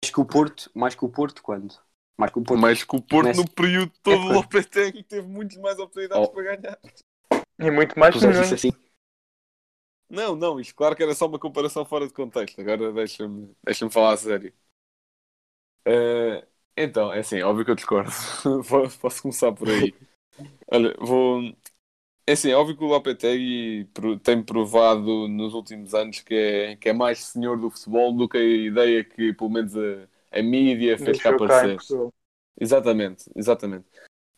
mais 0.03 0.11
que 0.13 0.19
o 0.21 0.25
Porto? 0.25 0.69
Mais 0.75 0.95
que 0.95 1.05
o 1.05 1.09
Porto 1.09 1.41
quando? 1.41 1.73
Mais 2.17 2.31
que 2.31 2.39
o 2.39 2.43
Porto. 2.43 2.61
Mais 2.61 2.83
que 2.83 2.95
o 2.95 3.01
Porto 3.01 3.27
Nessa 3.27 3.41
no 3.41 3.49
período 3.49 3.91
todo 4.03 4.15
época. 4.15 4.27
do 4.29 4.33
Lopetegui 4.35 5.03
teve 5.03 5.27
muitas 5.27 5.57
mais 5.57 5.79
oportunidades 5.79 6.27
Oh. 6.27 6.33
para 6.33 6.43
ganhar. 6.55 6.79
E 7.59 7.71
muito 7.71 7.97
mais 7.99 8.15
milhões. 8.15 8.45
isso 8.47 8.53
assim. 8.55 8.71
Não, 10.09 10.35
não, 10.35 10.59
isto 10.59 10.73
claro 10.75 10.95
que 10.95 11.03
era 11.03 11.13
só 11.13 11.27
uma 11.27 11.39
comparação 11.39 11.85
fora 11.85 12.07
de 12.07 12.13
contexto. 12.13 12.59
Agora 12.59 12.91
deixa-me 12.91 13.55
deixa 13.63 13.89
falar 13.89 14.13
a 14.13 14.17
sério. 14.17 14.53
Eh, 15.85 16.45
então, 16.77 17.11
é 17.11 17.19
assim, 17.19 17.41
óbvio 17.41 17.65
que 17.65 17.71
eu 17.71 17.75
discordo. 17.75 18.11
Vou- 18.63 18.89
Posso 18.99 19.21
começar 19.21 19.51
por 19.53 19.69
aí. 19.69 19.95
Olha, 20.71 20.95
vou. 20.99 21.41
É 22.29 22.33
assim, 22.33 22.53
óbvio 22.53 22.77
que 22.77 22.83
o 22.83 22.87
Lopetegui 22.87 23.89
tem 24.21 24.43
provado 24.43 25.27
nos 25.27 25.55
últimos 25.55 25.95
anos 25.95 26.19
que 26.19 26.35
é, 26.35 26.75
que 26.75 26.89
é 26.89 26.93
mais 26.93 27.23
senhor 27.23 27.57
do 27.57 27.71
futebol 27.71 28.13
do 28.15 28.29
que 28.29 28.37
a 28.37 28.43
ideia 28.43 29.03
que, 29.03 29.33
pelo 29.33 29.49
menos, 29.49 29.75
a, 29.75 30.37
a 30.37 30.43
mídia 30.43 30.95
fez 30.99 31.19
cá 31.19 31.31
Deixou 31.31 31.39
cá 31.39 31.45
em 31.45 31.47
parecer. 31.47 31.75
Portugal. 31.77 32.13
Exatamente, 32.61 33.31
exatamente. 33.35 33.85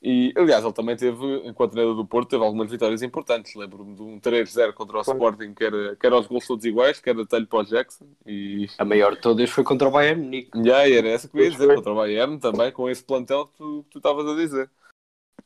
E, 0.01 0.31
aliás, 0.38 0.63
ele 0.63 0.71
também 0.71 0.95
teve, 0.95 1.41
enquanto 1.45 1.74
treinador 1.74 1.98
do 2.01 2.07
Porto, 2.07 2.29
teve 2.29 2.41
algumas 2.41 2.71
vitórias 2.71 3.01
importantes. 3.01 3.55
Lembro-me 3.55 3.93
de 3.93 4.01
um 4.01 4.21
3-0 4.21 4.71
contra 4.71 4.98
o. 4.98 5.01
Sporting, 5.01 5.53
que 5.53 5.63
era, 5.65 5.93
que 5.98 6.05
era 6.05 6.17
os 6.17 6.27
gols 6.27 6.48
todos 6.48 6.63
iguais, 6.63 7.01
que 7.01 7.10
era 7.10 7.25
talho 7.25 7.45
para 7.45 7.60
o 7.60 7.63
Jackson. 7.65 8.07
E 8.25 8.69
A 8.77 8.86
maior 8.86 9.15
de 9.15 9.21
todas 9.21 9.50
foi 9.50 9.65
contra 9.65 9.89
o 9.89 9.91
Bayern 9.91 10.24
Munique. 10.24 10.50
já 10.63 10.89
era 10.89 11.10
essa 11.10 11.27
que 11.27 11.38
eu 11.38 11.43
ia 11.43 11.51
dizer, 11.51 11.75
contra 11.75 11.91
o 11.91 11.95
Bayern 11.95 12.39
também, 12.39 12.71
com 12.71 12.89
esse 12.89 13.03
plantel 13.03 13.48
que 13.48 13.57
tu 13.91 13.98
estavas 13.98 14.25
a 14.25 14.33
dizer. 14.33 14.69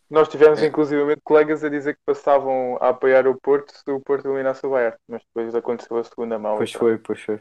Nós 0.09 0.27
tivemos 0.29 0.61
É. 0.61 0.63
inclusivamente 0.63 1.21
colegas 1.23 1.63
a 1.63 1.69
dizer 1.69 1.95
que 1.95 2.01
passavam 2.05 2.77
a 2.81 2.89
apoiar 2.89 3.27
o 3.27 3.39
Porto 3.39 3.71
se 3.73 3.91
o 3.91 3.99
Porto 4.01 4.27
eliminasse 4.27 4.65
o 4.65 4.69
Bayern, 4.71 4.97
mas 5.07 5.23
depois 5.23 5.55
aconteceu 5.55 5.97
a 5.97 6.03
segunda 6.03 6.39
mão. 6.39 6.57
Pois 6.57 6.71
foi, 6.79 6.97
pois 7.05 7.21
foi. 7.25 7.37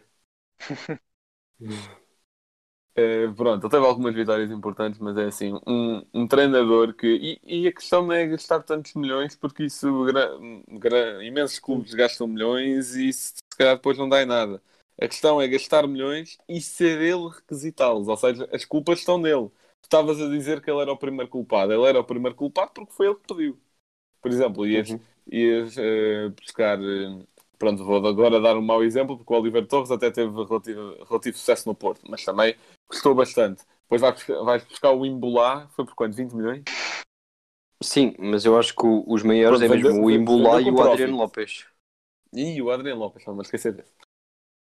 Eh, 2.96 3.26
pronto, 3.36 3.64
ele 3.66 3.70
teve 3.72 3.84
algumas 3.86 4.14
vitórias 4.14 4.50
importantes, 4.52 5.00
mas 5.00 5.16
é 5.16 5.24
assim, 5.24 5.52
um, 5.66 6.02
um 6.14 6.28
treinador 6.28 6.94
que. 6.94 7.40
E, 7.44 7.64
e 7.64 7.68
a 7.68 7.72
questão 7.72 8.06
não 8.06 8.12
é 8.14 8.24
gastar 8.26 8.62
tantos 8.62 8.94
milhões, 8.94 9.34
porque 9.36 9.64
isso 9.64 10.04
gra- 10.04 10.30
gra- 10.78 11.24
imensos 11.24 11.58
clubes 11.58 11.92
gastam 11.94 12.28
milhões 12.28 12.94
e 12.94 13.08
isso, 13.08 13.34
se 13.36 13.56
calhar 13.58 13.74
depois 13.76 13.98
não 13.98 14.08
dá 14.08 14.22
em 14.22 14.26
nada. 14.26 14.62
A 15.00 15.08
questão 15.08 15.40
é 15.42 15.48
gastar 15.48 15.86
milhões 15.88 16.38
e 16.48 16.60
ser 16.60 17.00
ele 17.00 17.28
requisitá-los, 17.28 18.06
ou 18.06 18.16
seja, 18.16 18.48
as 18.52 18.64
culpas 18.64 19.00
estão 19.00 19.18
nele. 19.18 19.50
Tu 19.84 19.86
estavas 19.86 20.18
a 20.20 20.28
dizer 20.28 20.62
que 20.62 20.70
ele 20.70 20.80
era 20.80 20.90
o 20.92 20.96
primeiro 20.96 21.30
culpado, 21.30 21.70
ele 21.72 21.84
era 21.86 22.00
o 22.00 22.04
primeiro 22.04 22.34
culpado 22.34 22.70
porque 22.74 22.92
foi 22.92 23.06
ele 23.06 23.16
que 23.16 23.26
pediu. 23.34 23.60
Por 24.22 24.30
exemplo, 24.30 24.66
ias, 24.66 24.90
Uhum. 24.90 25.00
ias 25.30 25.76
eh, 25.78 26.28
buscar. 26.30 26.78
eh, 26.82 27.26
pronto, 27.58 27.84
vou 27.84 28.06
agora 28.06 28.40
dar 28.40 28.56
um 28.56 28.62
mau 28.62 28.82
exemplo, 28.82 29.16
porque 29.18 29.32
o 29.32 29.36
Oliver 29.38 29.66
Torres 29.66 29.90
até 29.90 30.10
teve 30.10 30.32
relativo, 30.34 31.04
relativo 31.04 31.36
sucesso 31.36 31.68
no 31.68 31.74
Porto, 31.74 32.00
mas 32.08 32.24
também 32.24 32.56
custou 32.88 33.14
bastante. 33.14 33.62
Depois 33.82 34.00
vais 34.00 34.14
buscar, 34.14 34.42
vais 34.42 34.64
buscar 34.64 34.90
o 34.92 35.04
Imbolá, 35.04 35.68
foi 35.76 35.84
por 35.84 35.94
quanto? 35.94 36.16
20 36.16 36.32
milhões? 36.34 36.64
Sim, 37.82 38.14
mas 38.18 38.46
eu 38.46 38.58
acho 38.58 38.74
que 38.74 38.86
os 38.86 39.22
maiores 39.22 39.58
Pronto, 39.60 39.72
é 39.72 39.76
mesmo 39.76 39.88
vendeu- 39.90 40.04
o 40.06 40.10
Imbulá 40.10 40.60
e 40.62 40.70
o. 40.70 40.80
Adriano 40.80 41.16
Lopes. 41.18 41.66
E 42.32 42.62
o 42.62 42.70
Adriano 42.70 43.00
Lopes, 43.00 43.26
não 43.26 43.34
me 43.34 43.42
esquecer 43.42 43.72
desse. 43.74 43.92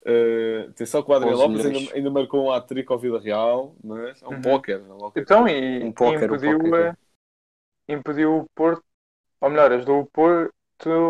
Uh, 0.05 0.69
atenção 0.69 1.03
que 1.03 1.11
o 1.11 1.13
Adriano 1.13 1.37
11 1.39 1.47
Lopes 1.47 1.65
ainda, 1.65 1.93
ainda 1.93 2.09
marcou 2.09 2.45
um 2.45 2.51
hat-trick 2.51 2.89
ao 2.91 2.97
Vida 2.97 3.19
Real, 3.19 3.75
mas 3.83 4.21
é 4.21 4.27
um 4.27 4.31
Uhum. 4.35 4.41
póquer. 4.41 4.79
é 4.79 5.19
Então, 5.19 5.47
e, 5.47 5.83
Um 5.83 5.91
póquer, 5.91 6.21
e 6.21 6.23
um 6.23 6.35
impediu, 6.35 6.59
póquer, 6.59 6.73
a- 6.87 6.97
impediu 7.89 8.37
o 8.37 8.45
Porto, 8.55 8.83
ou 9.41 9.49
melhor, 9.49 9.71
ajudou 9.73 10.01
o 10.01 10.05
Porto 10.05 10.53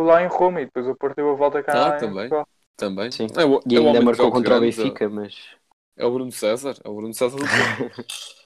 lá 0.06 0.24
em 0.24 0.28
Roma 0.28 0.62
e 0.62 0.66
depois 0.66 0.88
o 0.88 0.96
Porto 0.96 1.16
deu 1.16 1.30
a 1.30 1.36
volta 1.36 1.62
cá. 1.62 1.74
Ah, 1.74 1.98
em 1.98 2.00
também. 2.00 2.30
Também. 2.76 3.12
Sim. 3.12 3.28
É, 3.38 3.46
o- 3.46 3.62
E 3.70 3.76
é 3.76 3.80
o 3.80 3.86
ainda 3.88 4.02
marcou 4.02 4.32
contra 4.32 4.56
o 4.56 4.58
é- 4.58 4.62
Benfica, 4.62 5.08
mas. 5.10 5.36
É 5.96 6.06
o 6.06 6.12
Bruno 6.12 6.32
César, 6.32 6.76
é 6.84 6.90
o 6.90 6.96
Bruno 6.96 7.14
César 7.14 7.38
do 7.38 7.44
Porto. 7.44 8.06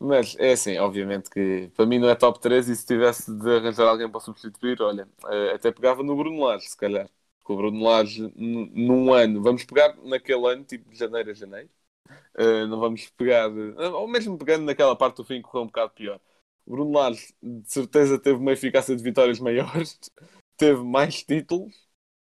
Mas 0.00 0.36
é 0.38 0.52
assim, 0.52 0.78
obviamente 0.78 1.28
que 1.28 1.72
para 1.74 1.84
mim 1.84 1.98
não 1.98 2.08
é 2.08 2.14
top 2.14 2.38
3 2.38 2.68
e 2.68 2.76
se 2.76 2.86
tivesse 2.86 3.36
de 3.36 3.50
arranjar 3.56 3.88
alguém 3.88 4.08
para 4.08 4.20
substituir, 4.20 4.80
olha, 4.80 5.08
eh, 5.28 5.54
até 5.54 5.72
pegava 5.72 6.04
no 6.04 6.16
Bruno 6.16 6.40
Lage, 6.44 6.68
se 6.68 6.76
calhar. 6.76 7.08
Porque 7.48 7.54
o 7.54 7.56
Bruno 7.56 7.82
Lage, 7.84 8.32
num 8.36 9.12
ano, 9.14 9.42
vamos 9.42 9.64
pegar 9.64 9.96
naquele 10.04 10.46
ano, 10.52 10.64
tipo 10.64 10.90
de 10.90 10.98
janeiro 10.98 11.30
a 11.30 11.34
janeiro, 11.34 11.70
eh, 12.36 12.66
não 12.66 12.80
vamos 12.80 13.08
pegar, 13.10 13.50
eh, 13.50 13.88
ou 13.90 14.08
mesmo 14.08 14.38
pegando 14.38 14.64
naquela 14.66 14.96
parte 14.96 15.18
do 15.18 15.24
fim 15.24 15.36
que 15.36 15.42
correu 15.44 15.64
um 15.64 15.66
bocado 15.68 15.92
pior. 15.92 16.20
O 16.66 16.72
Bruno 16.72 16.92
Lage, 16.98 17.34
de 17.42 17.70
certeza, 17.72 18.18
teve 18.20 18.38
uma 18.38 18.52
eficácia 18.52 18.96
de 18.96 19.02
vitórias 19.02 19.40
maiores, 19.40 19.98
teve 20.56 20.82
mais 20.84 21.22
títulos 21.24 21.74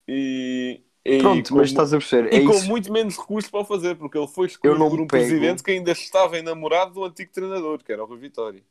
e. 0.08 0.82
e 1.06 1.42
Pronto, 1.42 1.50
com 1.50 1.58
mas 1.58 1.68
estás 1.68 1.92
a 1.92 1.98
perceber. 1.98 2.32
É 2.32 2.38
e 2.38 2.42
com 2.42 2.60
isso. 2.60 2.62
muito 2.62 2.92
menos 2.92 3.16
recursos 3.18 3.50
para 3.50 3.60
o 3.60 3.64
fazer, 3.64 3.96
porque 3.96 4.18
ele 4.18 4.28
foi 4.28 4.46
escolhido 4.48 4.66
Eu 4.70 4.76
não 4.78 4.88
por 4.88 5.00
um 5.00 5.08
pego- 5.08 5.60
presidente 5.60 5.62
que 5.62 5.70
ainda 5.72 5.92
estava 5.92 6.38
enamorado 6.38 6.94
do 6.94 7.04
antigo 7.04 7.32
treinador, 7.32 7.82
que 7.84 7.92
era 7.92 8.02
o 8.04 8.06
Rui 8.06 8.18
Vitória. 8.18 8.64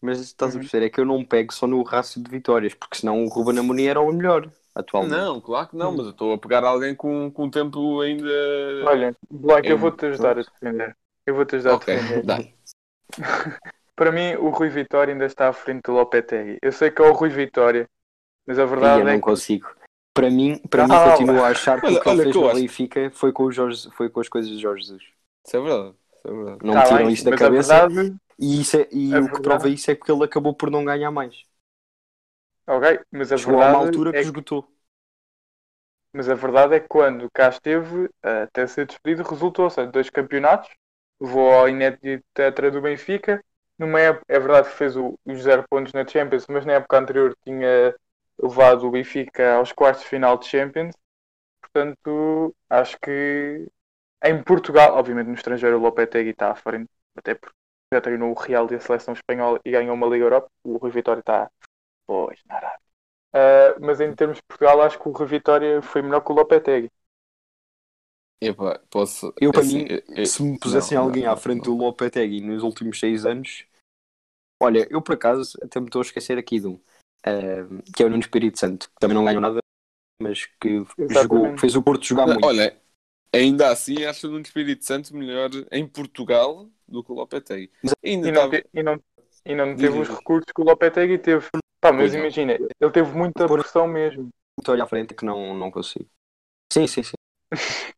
Mas 0.00 0.20
estás 0.20 0.54
a 0.54 0.58
Uhum. 0.58 0.60
perceber, 0.60 0.86
é 0.86 0.90
que 0.90 1.00
eu 1.00 1.04
não 1.04 1.24
pego 1.24 1.52
só 1.52 1.66
no 1.66 1.82
rácio 1.82 2.22
de 2.22 2.30
vitórias, 2.30 2.74
porque 2.74 2.98
senão 2.98 3.24
o 3.24 3.28
Ruben 3.28 3.58
Amorim 3.58 3.84
era 3.86 4.00
o 4.00 4.12
melhor 4.12 4.52
atualmente. 4.74 5.12
Não, 5.12 5.40
claro 5.40 5.68
que 5.68 5.76
não, 5.76 5.92
mas 5.92 6.06
eu 6.06 6.10
estou 6.12 6.32
a 6.34 6.38
pegar 6.38 6.64
alguém 6.64 6.94
com, 6.94 7.30
com 7.30 7.48
tempo 7.50 8.00
ainda. 8.00 8.28
Olha, 8.86 9.16
Black, 9.30 9.68
eu 9.68 9.78
vou-te 9.78 10.06
ajudar 10.06 10.38
a 10.38 10.42
defender. 10.42 10.96
Eu 11.26 11.34
vou-te 11.34 11.56
ajudar 11.56 11.74
ok, 11.74 11.94
a 11.94 11.96
defender. 12.00 12.22
dá. 12.24 12.38
Para 13.96 14.10
mim, 14.10 14.34
o 14.34 14.50
Rui 14.50 14.68
Vitória 14.70 15.12
ainda 15.14 15.24
está 15.26 15.48
à 15.48 15.52
frente 15.52 15.82
do 15.84 15.92
Lopetegui. 15.92 16.58
Eu 16.60 16.72
sei 16.72 16.90
que 16.90 17.00
é 17.00 17.04
o 17.08 17.12
Rui 17.12 17.28
Vitória, 17.28 17.88
mas 18.46 18.58
a 18.58 18.64
verdade 18.64 19.00
eu 19.02 19.08
é 19.08 19.12
não 19.12 19.18
que 19.20 19.24
consigo. 19.24 19.68
Para 20.12 20.30
mim, 20.30 20.58
para 20.70 20.86
Calma. 20.86 21.04
mim 21.04 21.10
continuo 21.10 21.42
a 21.44 21.48
achar 21.48 21.80
que 21.80 21.86
Olha- 21.86 21.98
o 21.98 22.02
que 22.02 22.08
ele 22.08 22.22
fez 22.22 22.32
que 22.32 22.38
eu 22.38 22.48
no 22.48 22.54
Benfica 22.54 23.10
foi 23.14 23.32
com, 23.32 23.44
o 23.44 23.52
Jorge, 23.52 23.88
foi 23.92 24.08
com 24.08 24.20
as 24.20 24.28
coisas 24.28 24.50
de 24.50 24.58
Jorge 24.58 24.82
Jesus. 24.86 25.02
Isso 25.46 25.56
é 25.56 25.60
verdade. 25.60 25.94
Isso 26.16 26.28
é 26.28 26.30
verdade. 26.32 26.58
Não 26.62 26.74
Tá 26.74 26.80
me 26.80 26.86
tiram 26.86 26.98
bem, 27.04 27.12
isso 27.14 27.24
da 27.24 27.36
cabeça. 27.36 27.88
Verdade, 27.88 28.16
E, 28.38 28.60
isso 28.60 28.76
é- 28.76 28.88
e 28.92 29.14
a 29.14 29.18
o 29.18 29.22
que 29.22 29.22
verdade- 29.22 29.42
prova 29.42 29.68
isso 29.68 29.90
é 29.90 29.94
porque 29.94 30.10
ele 30.12 30.24
acabou 30.24 30.54
por 30.54 30.70
não 30.70 30.84
ganhar 30.84 31.10
mais. 31.12 31.36
Ok, 32.66 33.00
mas 33.10 33.32
a 33.32 33.36
Chegou 33.36 33.60
a 33.62 33.64
uma 33.66 33.78
verdade 33.78 33.78
altura 33.78 34.12
que 34.12 34.16
é 34.16 34.24
que 34.26 34.32
esgotou. 34.32 34.68
Mas 36.12 36.28
a 36.28 36.34
verdade 36.34 36.76
é 36.76 36.80
que 36.80 36.88
quando 36.88 37.28
cá 37.32 37.48
esteve, 37.48 38.08
até 38.22 38.66
ser 38.66 38.86
despedido, 38.86 39.28
resultou, 39.28 39.64
ou 39.64 39.70
seja, 39.70 39.90
dois 39.90 40.08
campeonatos, 40.10 40.70
levou 41.20 41.50
ao 41.52 41.68
inédito 41.68 42.24
tetra 42.32 42.70
do 42.70 42.80
Benfica. 42.80 43.42
Numa 43.78 44.00
época, 44.00 44.24
é 44.28 44.38
verdade 44.38 44.68
que 44.68 44.76
fez 44.76 44.96
o- 44.96 45.18
os 45.24 45.42
zero 45.42 45.64
pontos 45.68 45.92
na 45.92 46.06
Champions, 46.06 46.46
mas 46.48 46.64
na 46.64 46.74
época 46.74 46.98
anterior 46.98 47.36
tinha 47.44 47.94
levado 48.40 48.86
o 48.86 48.90
Benfica 48.90 49.54
aos 49.54 49.72
quartos 49.72 50.04
de 50.04 50.08
final 50.10 50.38
de 50.38 50.46
Champions. 50.46 50.94
Portanto, 51.62 52.54
acho 52.70 52.98
que 53.02 53.66
em 54.24 54.42
Portugal, 54.42 54.96
obviamente 54.96 55.28
no 55.28 55.34
estrangeiro 55.34 55.78
o 55.78 55.80
Lopetegui 55.80 56.30
está 56.30 56.52
à 56.52 56.54
frente, 56.56 56.90
até 57.16 57.34
porque 57.34 57.56
já 57.92 58.00
treinou 58.00 58.30
o 58.32 58.34
Real 58.34 58.68
e 58.72 58.74
a 58.76 58.80
seleção 58.80 59.14
espanhola 59.14 59.60
e 59.64 59.70
ganhou 59.70 59.94
uma 59.94 60.06
Liga 60.08 60.24
Europa. 60.26 60.48
O 60.64 60.76
Rui 60.78 60.90
Vitória 60.90 61.20
está, 61.20 61.50
pois, 62.06 62.40
na 62.46 62.56
Arábia. 62.56 62.80
Uh, 63.34 63.80
mas 63.80 64.00
em 64.00 64.14
termos 64.14 64.36
de 64.36 64.42
Portugal, 64.44 64.80
acho 64.82 64.98
que 64.98 65.08
o 65.08 65.12
Rui 65.12 65.26
Vitória 65.26 65.82
foi 65.82 66.02
melhor 66.02 66.20
que 66.20 66.30
o 66.30 66.34
Lopetegui. 66.34 66.90
Epá, 68.40 68.78
posso. 68.90 69.32
Eu, 69.40 69.50
para 69.50 69.62
assim, 69.62 69.78
mim, 69.84 69.86
eu- 70.08 70.26
Se 70.26 70.42
me 70.42 70.58
pusessem 70.58 70.96
não, 70.96 71.04
alguém 71.06 71.24
não, 71.24 71.32
à 71.32 71.36
frente 71.36 71.66
não. 71.66 71.76
do 71.76 71.82
Lopetegui 71.82 72.40
nos 72.40 72.62
últimos 72.62 73.00
seis 73.00 73.24
anos, 73.24 73.64
olha, 74.62 74.86
eu 74.90 75.00
por 75.00 75.14
acaso 75.14 75.58
até 75.62 75.80
me 75.80 75.86
estou 75.86 76.00
a 76.00 76.04
esquecer 76.04 76.36
aqui 76.38 76.60
de 76.60 76.66
um, 76.66 76.80
eh, 77.26 77.64
que 77.94 78.02
é 78.02 78.06
o 78.06 78.10
Nuno 78.10 78.20
Espírito 78.20 78.58
Santo, 78.58 78.88
que 78.88 79.00
também 79.00 79.14
não 79.16 79.24
ganhou 79.24 79.40
nada, 79.40 79.60
mas 80.20 80.44
que 80.60 80.84
jogou, 81.10 81.56
fez 81.58 81.74
o 81.74 81.82
Porto 81.82 82.04
jogar 82.04 82.26
muito. 82.26 82.44
Olha, 82.44 82.76
ainda 83.32 83.70
assim 83.70 84.04
acho 84.04 84.26
o 84.26 84.30
Nuno 84.30 84.42
Espírito 84.42 84.84
Santo 84.84 85.16
melhor 85.16 85.50
em 85.72 85.88
Portugal 85.88 86.68
do 86.86 87.02
que 87.02 87.12
o 87.12 87.14
Lopetegui. 87.14 87.70
Ainda 88.04 88.28
E 88.28 88.32
não, 88.32 88.50
te- 88.50 88.66
e 88.74 88.82
não, 88.82 89.00
e 89.46 89.54
não 89.54 89.76
teve 89.76 89.98
diz. 89.98 90.08
os 90.08 90.08
recursos 90.18 90.52
que 90.54 90.60
o 90.60 90.64
Lopetegui 90.64 91.18
teve. 91.18 91.46
Pá, 91.84 91.92
mas 91.92 92.10
Pois 92.10 92.14
não. 92.14 92.20
imagina, 92.20 92.52
ele 92.80 92.90
teve 92.90 93.12
muita 93.12 93.46
Por- 93.46 93.60
pressão 93.60 93.86
mesmo. 93.86 94.30
Estou 94.58 94.72
a 94.72 94.74
olhar 94.76 94.84
à 94.84 94.86
frente 94.88 95.14
que 95.14 95.24
não, 95.24 95.54
não 95.54 95.70
consigo. 95.70 96.08
Sim, 96.72 96.86
sim, 96.86 97.02
sim. 97.02 97.12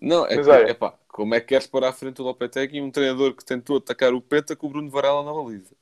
Não, 0.00 0.26
é 0.26 0.36
Mas 0.36 0.46
que, 0.46 0.50
olha- 0.50 0.70
epá, 0.70 0.98
como 1.08 1.34
é 1.34 1.40
que 1.40 1.48
queres 1.48 1.66
pôr 1.66 1.84
à 1.84 1.92
frente 1.92 2.20
o 2.20 2.24
Lopetegui 2.24 2.80
um 2.80 2.90
treinador 2.90 3.34
que 3.34 3.44
tentou 3.44 3.76
atacar 3.78 4.12
o 4.12 4.20
Penta 4.20 4.56
com 4.56 4.66
o 4.66 4.70
Bruno 4.70 4.90
Varela 4.90 5.22
na 5.22 5.32
baliza? 5.32 5.76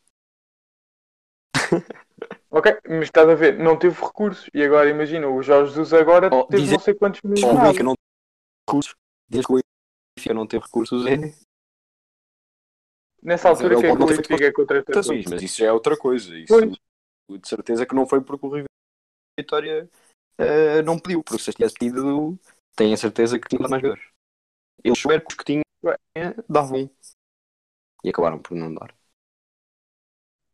Ok, 2.50 2.66
mas 2.88 3.02
estás 3.04 3.28
a 3.28 3.35
ver, 3.35 3.58
não 3.58 3.76
teve 3.78 4.00
recursos. 4.00 4.49
E 4.54 4.62
agora 4.62 4.88
imagina, 4.88 5.28
o 5.28 5.42
Jorge 5.42 5.70
Jesus 5.75 5.92
agora 5.92 6.30
Oh, 6.30 6.44
teve 6.44 6.62
dizer- 6.62 6.76
não 6.76 6.80
sei 6.80 6.94
quantos 6.94 7.20
milhões. 7.23 7.44
O 7.44 7.54
de 7.54 7.61
Benfica 7.61 7.82
nada. 7.82 7.85
não 7.85 7.94
tem 7.94 8.04
recursos, 8.68 8.94
desde 9.28 9.46
que 9.46 9.52
o 9.54 9.61
Benfica 10.18 10.35
não 10.35 10.46
teve 10.46 10.64
recursos, 10.64 11.06
é... 11.06 11.16
Nessa 13.23 13.49
altura, 13.49 13.76
o 13.76 13.80
que 13.80 13.87
é 13.87 13.90
que 13.90 13.96
o 13.96 13.99
não 13.99 14.06
Benfica 14.06 14.52
contratou? 14.52 14.87
Votações, 14.87 15.26
mas 15.26 15.42
isso 15.42 15.58
já 15.58 15.66
é 15.66 15.73
outra 15.73 15.96
coisa. 15.96 16.38
Isso, 16.38 16.54
de 17.28 17.49
certeza 17.49 17.87
que 17.87 17.95
não 17.95 18.06
foi 18.06 18.21
porque 18.21 18.47
o 18.47 18.49
Rui 18.49 18.64
Vitória 19.38 19.88
eh, 20.38 20.83
não 20.83 20.99
pediu, 20.99 21.23
porque 21.25 21.42
se 21.42 21.52
tivesse 21.52 21.75
pedido, 21.76 22.38
tenho 22.76 22.95
a 22.95 22.97
certeza 22.97 23.38
que 23.38 23.49
tinha 23.49 23.61
mais 23.68 23.83
jogadores. 23.83 24.04
Eles 24.85 24.99
souberam 24.99 25.23
que 25.25 25.33
os 25.33 25.37
que 25.38 25.45
tinham 25.45 25.62
davam. 26.49 26.90
E 28.02 28.09
acabaram 28.09 28.38
por 28.40 28.54
não 28.56 28.73
dar. 28.73 28.95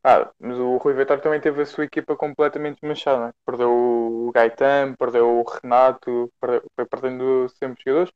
Ah, 0.05 0.31
mas 0.39 0.57
o 0.59 0.77
Rui 0.77 0.93
Vitória 0.93 1.23
também 1.23 1.39
teve 1.39 1.61
a 1.61 1.65
sua 1.65 1.85
equipa 1.85 2.15
completamente 2.15 2.75
desmanchada. 2.81 3.19
não 3.19 3.27
é? 3.29 3.33
Perdeu 3.45 3.69
o 3.71 4.31
Gaetan, 4.33 4.95
perdeu 4.95 5.29
o 5.39 5.43
Renato, 5.43 6.31
perdeu, 6.41 6.69
foi 6.75 6.85
perdendo 6.85 7.47
sempre 7.49 7.81
jogadores. 7.85 8.13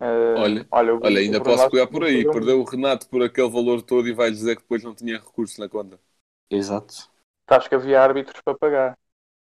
Ah, 0.00 0.06
Olha, 0.32 0.66
olha, 0.70 0.94
o- 0.96 1.00
Olha, 1.02 1.20
ainda 1.20 1.38
posso 1.42 1.68
pegar 1.68 1.86
por 1.86 2.02
aí. 2.04 2.24
perdeu- 2.24 2.32
Perdeu 2.32 2.60
o 2.60 2.64
Renato 2.64 3.08
por 3.10 3.22
aquele 3.22 3.48
valor 3.50 3.82
todo 3.82 4.08
e 4.08 4.14
vai 4.14 4.30
dizer 4.30 4.56
que 4.56 4.62
depois 4.62 4.82
não 4.82 4.94
tinha 4.94 5.18
recursos 5.18 5.58
na 5.58 5.68
conta. 5.68 6.00
Exato. 6.50 7.08
Acho 7.48 7.68
que 7.68 7.74
havia 7.74 8.00
árbitros 8.00 8.40
para 8.42 8.56
pagar. 8.58 8.98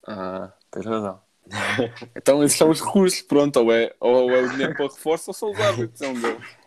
Ah, 0.07 0.53
tens 0.71 0.87
razão. 0.87 1.23
então 2.17 2.43
esses 2.45 2.59
são 2.59 2.71
os 2.71 2.81
recursos, 2.81 3.23
pronto, 3.23 3.61
ou 3.61 3.73
é, 3.73 3.95
ou 4.01 4.31
é 4.31 4.41
o 4.41 4.49
dinheiro 4.49 4.75
para 4.75 4.87
reforço 4.87 5.31
ou 5.31 5.35
são 5.35 5.51
os 5.51 5.61
árbitros, 5.61 6.01
é 6.03 6.09
um 6.09 6.21
deles. 6.21 6.59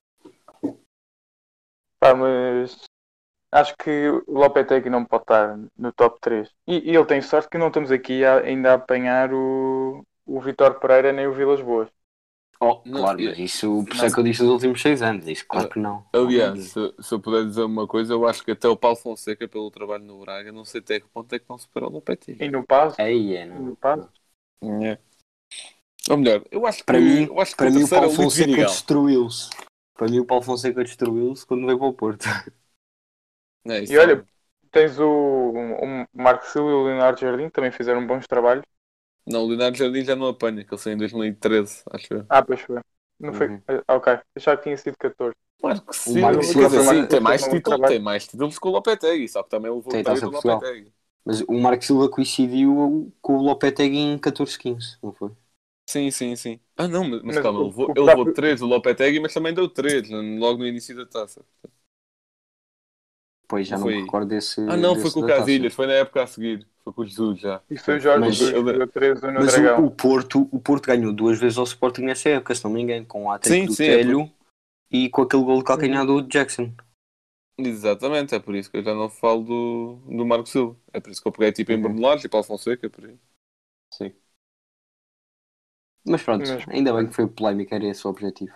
Pá, 1.99 2.15
mas 2.15 2.77
acho 3.51 3.75
que 3.77 4.09
o 4.09 4.23
Lopetegui 4.39 4.89
não 4.89 5.05
pode 5.05 5.23
estar 5.23 5.57
no 5.77 5.93
top 5.93 6.19
3. 6.21 6.49
E, 6.67 6.91
e 6.91 6.95
ele 6.95 7.05
tem 7.05 7.21
sorte 7.21 7.49
que 7.49 7.57
não 7.57 7.67
estamos 7.67 7.91
aqui 7.91 8.25
a- 8.25 8.39
ainda 8.41 8.71
a 8.71 8.75
apanhar 8.75 9.33
o, 9.33 10.05
o 10.25 10.41
Vitor 10.41 10.79
Pereira 10.79 11.11
nem 11.13 11.27
o 11.27 11.33
Vilas 11.33 11.61
Boas. 11.61 11.89
Oh, 12.61 12.81
Não, 12.85 12.99
claro, 12.99 13.19
e- 13.19 13.25
mas 13.25 13.37
isso, 13.39 13.83
por 13.85 13.95
isso 13.95 14.05
é 14.05 14.11
que 14.11 14.19
eu 14.19 14.23
disse 14.23 14.43
nos 14.43 14.51
últimos 14.53 14.81
seis 14.81 15.01
anos. 15.01 15.27
Isso, 15.27 15.45
claro 15.47 15.69
que 15.69 15.79
não. 15.79 16.05
Aliás, 16.13 16.61
se, 16.61 16.93
se 16.99 17.13
eu 17.13 17.19
puder 17.19 17.45
dizer 17.45 17.63
uma 17.63 17.87
coisa, 17.87 18.13
eu 18.13 18.27
acho 18.27 18.43
que 18.43 18.51
até 18.51 18.67
o 18.67 18.75
Paulo 18.77 18.97
Fonseca, 18.97 19.47
pelo 19.47 19.71
trabalho 19.71 20.03
no 20.03 20.19
Braga, 20.19 20.51
não 20.51 20.65
sei 20.65 20.81
até 20.81 20.99
que 20.99 21.07
ponto 21.07 21.33
é 21.33 21.39
que 21.39 21.45
não 21.49 21.57
supera 21.57 21.87
o 21.87 21.89
Lopetegui. 21.89 22.45
E 22.45 22.49
no 22.49 22.65
passo, 22.65 23.01
Aí 23.01 23.35
é, 23.35 23.45
não. 23.45 23.55
no 23.61 23.75
passo. 23.77 24.09
É. 24.63 24.97
Ou 26.09 26.17
melhor, 26.17 26.43
eu 26.51 26.65
acho 26.67 26.83
que, 26.85 26.91
Para 26.91 26.99
mim, 27.01 27.29
eu 27.29 27.39
acho 27.39 27.55
que 27.55 27.63
para 27.63 27.69
o 27.69 27.71
mim 27.71 27.83
o 27.83 27.87
é 27.87 27.89
Paulo 27.89 28.09
Fonseca 28.11 28.63
destruiu-se. 28.65 29.49
Para 29.95 30.07
mim 30.09 30.19
o 30.19 30.25
Paulo 30.25 30.43
Fonseca 30.43 30.83
destruiu-se 30.83 31.45
quando 31.45 31.65
veio 31.65 31.77
para 31.77 31.87
o 31.87 31.93
Porto. 31.93 32.25
É, 33.65 33.81
E 33.87 33.97
olha, 33.97 34.25
tens 34.71 34.99
o, 34.99 35.05
o 35.07 36.07
Marco 36.13 36.45
Silva 36.45 36.69
e 36.69 36.73
o 36.73 36.83
Leonardo 36.85 37.19
Jardim, 37.19 37.49
também 37.49 37.71
fizeram 37.71 38.05
bons 38.05 38.27
trabalhos. 38.27 38.63
Não, 39.25 39.43
o 39.43 39.47
Leonardo 39.47 39.77
Jardim 39.77 40.03
já 40.03 40.15
não 40.15 40.27
apanha, 40.27 40.63
que 40.65 40.73
ele 40.73 40.81
saiu 40.81 40.95
em 40.95 40.97
2013, 40.97 41.83
acho 41.91 42.13
eu. 42.13 42.29
Ah, 42.29 42.43
pois 42.43 42.61
foi. 42.61 42.79
Não 43.19 43.33
foi? 43.33 43.49
Uhum. 43.49 43.63
Ah, 43.67 43.95
ok, 43.95 44.19
achava 44.35 44.57
que 44.57 44.63
tinha 44.63 44.77
sido 44.77 44.97
14. 44.97 45.35
Claro 45.59 45.85
que 45.85 45.93
sim, 45.95 46.39
dizer, 46.47 46.69
foi 46.71 46.81
sim, 46.81 46.83
mais- 46.83 47.07
tem 47.07 47.19
mais, 47.21 47.47
título, 47.47 47.83
tem 47.83 47.99
mais 47.99 48.27
títulos 48.27 48.57
que 48.57 48.67
o 48.67 48.71
Lopetegui, 48.71 49.27
só 49.29 49.43
que 49.43 49.49
também 49.49 49.71
levou 49.71 49.99
Tem 50.03 50.23
o 50.23 50.29
do. 50.29 50.31
Lopetegui. 50.31 50.91
Mas 51.23 51.41
o 51.41 51.53
Marco 51.53 51.83
Silva 51.83 52.09
coincidiu 52.09 53.13
com 53.21 53.37
o 53.37 53.41
Lopetegui 53.43 53.97
em 53.99 54.17
14-15, 54.17 54.97
não 55.03 55.13
foi? 55.13 55.31
Sim, 55.87 56.09
sim, 56.09 56.35
sim. 56.35 56.59
Ah 56.77 56.87
não, 56.87 57.03
mas, 57.03 57.21
mas 57.23 57.37
Mas 57.37 57.39
calma, 57.39 57.59
o- 57.59 57.63
ele 57.63 57.67
levou, 57.67 57.91
o 57.91 57.95
ele 57.95 58.05
próprio- 58.05 58.05
levou 58.05 58.25
3 58.31 58.59
do 58.61 58.65
Lopetegui, 58.65 59.19
mas 59.19 59.33
também 59.33 59.53
deu 59.53 59.67
3 59.69 60.09
logo 60.09 60.57
no 60.59 60.65
início 60.67 60.95
da 60.95 61.05
taça. 61.05 61.43
Pois 63.51 63.67
já 63.67 63.77
Não 63.77 63.83
não, 63.83 63.87
foi- 63.87 63.95
me 63.97 64.01
recordo 64.03 64.29
desse. 64.29 64.61
Ah 64.61 64.77
não, 64.77 64.95
foi 64.95 65.03
desse 65.03 65.13
com 65.13 65.19
o. 65.19 65.27
Casilhas, 65.27 65.73
foi 65.73 65.87
na 65.87 65.93
época 65.93 66.23
a 66.23 66.27
seguir. 66.27 66.67
Foi 66.83 66.93
com 66.93 67.01
o 67.01 67.05
Jesus 67.05 67.39
já. 67.39 67.61
E 67.69 67.77
foi 67.77 67.97
o 67.97 67.99
Jorge 67.99 68.19
Mas- 68.19 68.35
Jesus 68.37 68.53
que 68.53 68.63
deu 68.77 68.87
13 68.87 69.27
no 69.27 69.33
Mas 69.33 69.51
Dragão. 69.53 69.83
o, 69.83 69.87
o 69.87 69.91
Porto, 69.91 70.49
o 70.51 70.59
Porto 70.59 70.85
ganhou 70.87 71.13
duas 71.13 71.37
vezes 71.39 71.57
ao 71.57 71.65
Sporting 71.65 72.03
nessa 72.03 72.29
época, 72.29 72.55
se 72.55 72.63
não 72.63 72.71
me 72.71 72.81
engano, 72.81 73.05
com 73.05 73.25
o 73.27 73.37
Sim, 73.43 73.63
ataque 73.63 73.65
do 73.67 73.73
sim, 73.73 73.83
é 73.85 73.97
Telho 73.97 74.31
e 74.91 75.09
com 75.09 75.21
aquele 75.23 75.43
gol 75.43 75.59
de 75.59 75.63
calcanhar 75.65 76.05
do 76.05 76.21
Jackson. 76.23 76.71
Exatamente, 77.57 78.33
é 78.33 78.39
por 78.39 78.55
isso 78.55 78.71
que 78.71 78.77
eu 78.77 78.83
já 78.83 78.93
não 78.95 79.09
falo 79.09 79.43
do, 79.43 79.95
do 80.17 80.25
Marco 80.25 80.47
Silva. 80.47 80.75
É 80.93 80.99
por 80.99 81.11
isso 81.11 81.21
que 81.21 81.27
eu 81.27 81.31
peguei 81.31 81.51
tipo 81.51 81.71
em 81.71 81.83
Uhum. 81.83 82.15
E 82.23 82.27
Paulo 82.29 82.45
Fonseca, 82.45 82.89
por 82.89 83.05
aí. 83.05 83.19
Sim. 83.93 84.13
Mas 86.05 86.23
pronto, 86.23 86.45
Mas- 86.47 86.67
ainda 86.69 86.93
bem 86.93 87.07
que 87.07 87.13
foi 87.15 87.27
polémica, 87.27 87.75
era 87.75 87.85
esse 87.87 88.05
o 88.05 88.09
objetivo. 88.09 88.53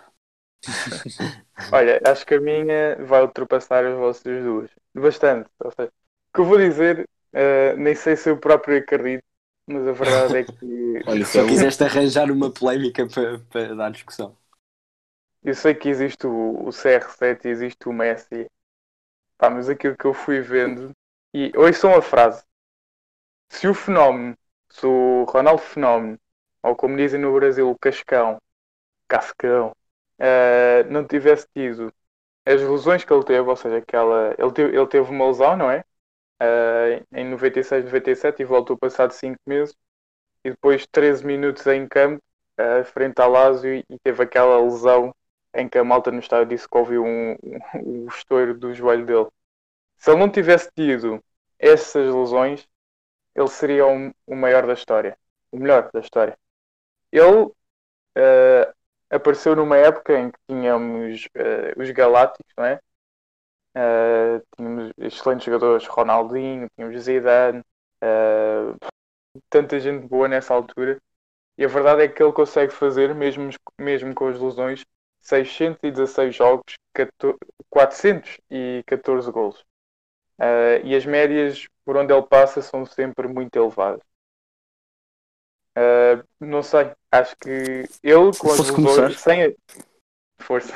Olha, 1.72 2.00
acho 2.04 2.24
que 2.26 2.34
a 2.34 2.40
minha 2.40 2.96
vai 3.04 3.22
ultrapassar 3.22 3.84
as 3.84 3.96
vossas 3.96 4.42
duas. 4.42 4.70
Bastante. 4.94 5.50
Ou 5.60 5.70
seja, 5.72 5.88
o 5.90 6.34
que 6.34 6.40
eu 6.40 6.44
vou 6.44 6.58
dizer, 6.58 7.08
eh, 7.32 7.74
nem 7.76 7.94
sei 7.94 8.16
se 8.16 8.30
eu 8.30 8.38
próprio 8.38 8.78
acredito, 8.78 9.24
mas 9.66 9.86
a 9.86 9.92
verdade 9.92 10.38
é 10.38 10.44
que 10.44 10.54
Olha, 11.06 11.24
Só 11.24 11.44
um- 11.44 11.44
quiseste 11.44 11.84
arranjar 11.84 12.30
uma 12.30 12.50
polémica 12.52 13.06
para, 13.08 13.38
para 13.40 13.74
dar 13.74 13.90
discussão. 13.90 14.36
eu 15.42 15.54
sei 15.54 15.74
que 15.74 15.88
existe 15.88 16.26
o, 16.26 16.66
o 16.66 16.72
CR7 16.72 17.48
e 17.48 17.50
existe 17.50 17.88
o 17.88 17.92
Messi. 17.92 18.46
Pá, 19.38 19.50
mas 19.50 19.68
aquilo 19.68 19.96
que 19.96 20.06
eu 20.06 20.14
fui 20.14 20.40
vendo, 20.40 20.92
e 21.34 21.52
ouçam 21.56 21.94
a 21.96 22.02
frase: 22.02 22.44
se 23.50 23.66
o 23.68 23.74
fenómeno, 23.74 24.36
se 24.70 24.86
o 24.86 25.24
Ronaldo 25.24 25.60
Fenómeno, 25.62 26.18
ou 26.62 26.76
como 26.76 26.96
dizem 26.96 27.20
no 27.20 27.34
Brasil, 27.34 27.68
o 27.68 27.78
Cascão, 27.78 28.38
Cascão, 29.08 29.72
eh, 30.18 30.84
não 30.84 31.06
tivesse 31.06 31.46
tido 31.54 31.92
as 32.44 32.60
lesões 32.62 33.04
que 33.04 33.12
ele 33.12 33.24
teve, 33.24 33.48
ou 33.48 33.56
seja, 33.56 33.78
aquela, 33.78 34.34
ele, 34.38 34.52
teve, 34.52 34.76
ele 34.76 34.86
teve 34.86 35.10
uma 35.10 35.26
lesão, 35.26 35.56
não 35.56 35.70
é? 35.70 35.84
Eh, 36.40 37.04
em 37.12 37.24
96, 37.30 37.84
97 37.84 38.42
e 38.42 38.44
voltou 38.44 38.76
passado 38.78 39.12
5 39.12 39.36
meses 39.46 39.74
e 40.44 40.50
depois 40.50 40.86
13 40.86 41.24
minutos 41.26 41.66
em 41.66 41.88
campo 41.88 42.22
eh, 42.58 42.84
frente 42.84 43.20
ao 43.20 43.30
Lazio 43.30 43.74
e, 43.74 43.84
teve 44.02 44.22
aquela 44.22 44.60
lesão 44.60 45.14
em 45.54 45.68
que 45.68 45.78
a 45.78 45.84
malta 45.84 46.10
no 46.10 46.20
estádio 46.20 46.46
disse 46.46 46.68
que 46.68 46.76
ouviu 46.78 47.04
um, 47.04 47.32
um, 47.74 48.04
o 48.04 48.08
estouro 48.08 48.56
do 48.58 48.74
joelho 48.74 49.06
dele. 49.06 49.28
Se 49.96 50.10
ele 50.10 50.20
não 50.20 50.30
tivesse 50.30 50.70
tido 50.74 51.22
essas 51.58 52.14
lesões, 52.14 52.68
ele 53.34 53.48
seria 53.48 53.86
o, 53.86 54.12
o 54.26 54.36
maior 54.36 54.66
da 54.66 54.74
história, 54.74 55.18
o 55.52 55.58
melhor 55.58 55.90
da 55.92 56.00
história. 56.00 56.38
Ele 57.12 57.50
apareceu 59.26 59.56
numa 59.56 59.76
época 59.76 60.16
em 60.16 60.30
que 60.30 60.38
tínhamos 60.48 61.28
eh, 61.34 61.74
os 61.76 61.90
Galácticos, 61.90 62.52
não 62.56 62.64
é? 62.64 62.80
Eh, 63.74 64.40
tínhamos 64.56 64.92
excelentes 64.98 65.44
jogadores, 65.44 65.86
Ronaldinho, 65.88 66.68
tínhamos 66.76 67.02
Zidane, 67.02 67.62
eh, 68.00 68.74
tanta 69.50 69.80
gente 69.80 70.06
boa 70.06 70.28
nessa 70.28 70.54
altura. 70.54 71.00
E 71.58 71.64
a 71.64 71.68
verdade 71.68 72.02
é 72.02 72.08
que 72.08 72.22
ele 72.22 72.32
consegue 72.32 72.72
fazer, 72.72 73.14
mesmo, 73.14 73.50
mesmo 73.80 74.14
com 74.14 74.28
as 74.28 74.40
lesões, 74.40 74.84
616 75.20 76.34
jogos, 76.36 76.74
14 76.94 77.38
414 77.70 79.30
golos. 79.32 79.64
Eh, 80.38 80.82
e 80.84 80.96
as 80.96 81.04
médias 81.06 81.66
por 81.84 81.96
onde 81.96 82.12
ele 82.12 82.22
passa 82.22 82.62
são 82.62 82.86
sempre 82.86 83.28
muito 83.28 83.56
elevadas. 83.56 84.02
Eh, 85.76 86.22
não 86.40 86.62
sei, 86.62 86.92
acho 87.12 87.36
que 87.36 87.48
ele 88.02 88.32
com 88.38 88.52
as 88.52 89.14
sem 89.20 89.44
a... 89.44 89.52
força. 90.38 90.74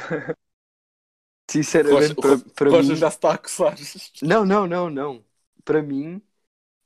Sinceramente, 1.50 2.16
para, 2.16 2.38
para 2.54 2.72
mim. 2.72 2.94
já 2.96 3.08
está 3.08 3.34
a 3.34 3.38
coçar. 3.38 3.74
Não, 4.22 4.44
não, 4.44 4.66
não, 4.66 4.88
não. 4.90 5.24
Para 5.64 5.82
mim, 5.82 6.22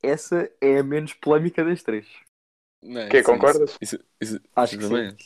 essa 0.03 0.51
é 0.61 0.79
a 0.79 0.83
menos 0.83 1.13
polémica 1.13 1.63
das 1.65 1.83
três. 1.83 2.07
Não, 2.81 3.07
Que 3.09 3.17
isso- 3.17 3.31
concordas? 3.31 3.79
Isso, 3.81 3.99
isso, 4.21 4.39
Acho 4.55 4.77
que 4.77 4.83
também 4.85 5.07
é. 5.09 5.17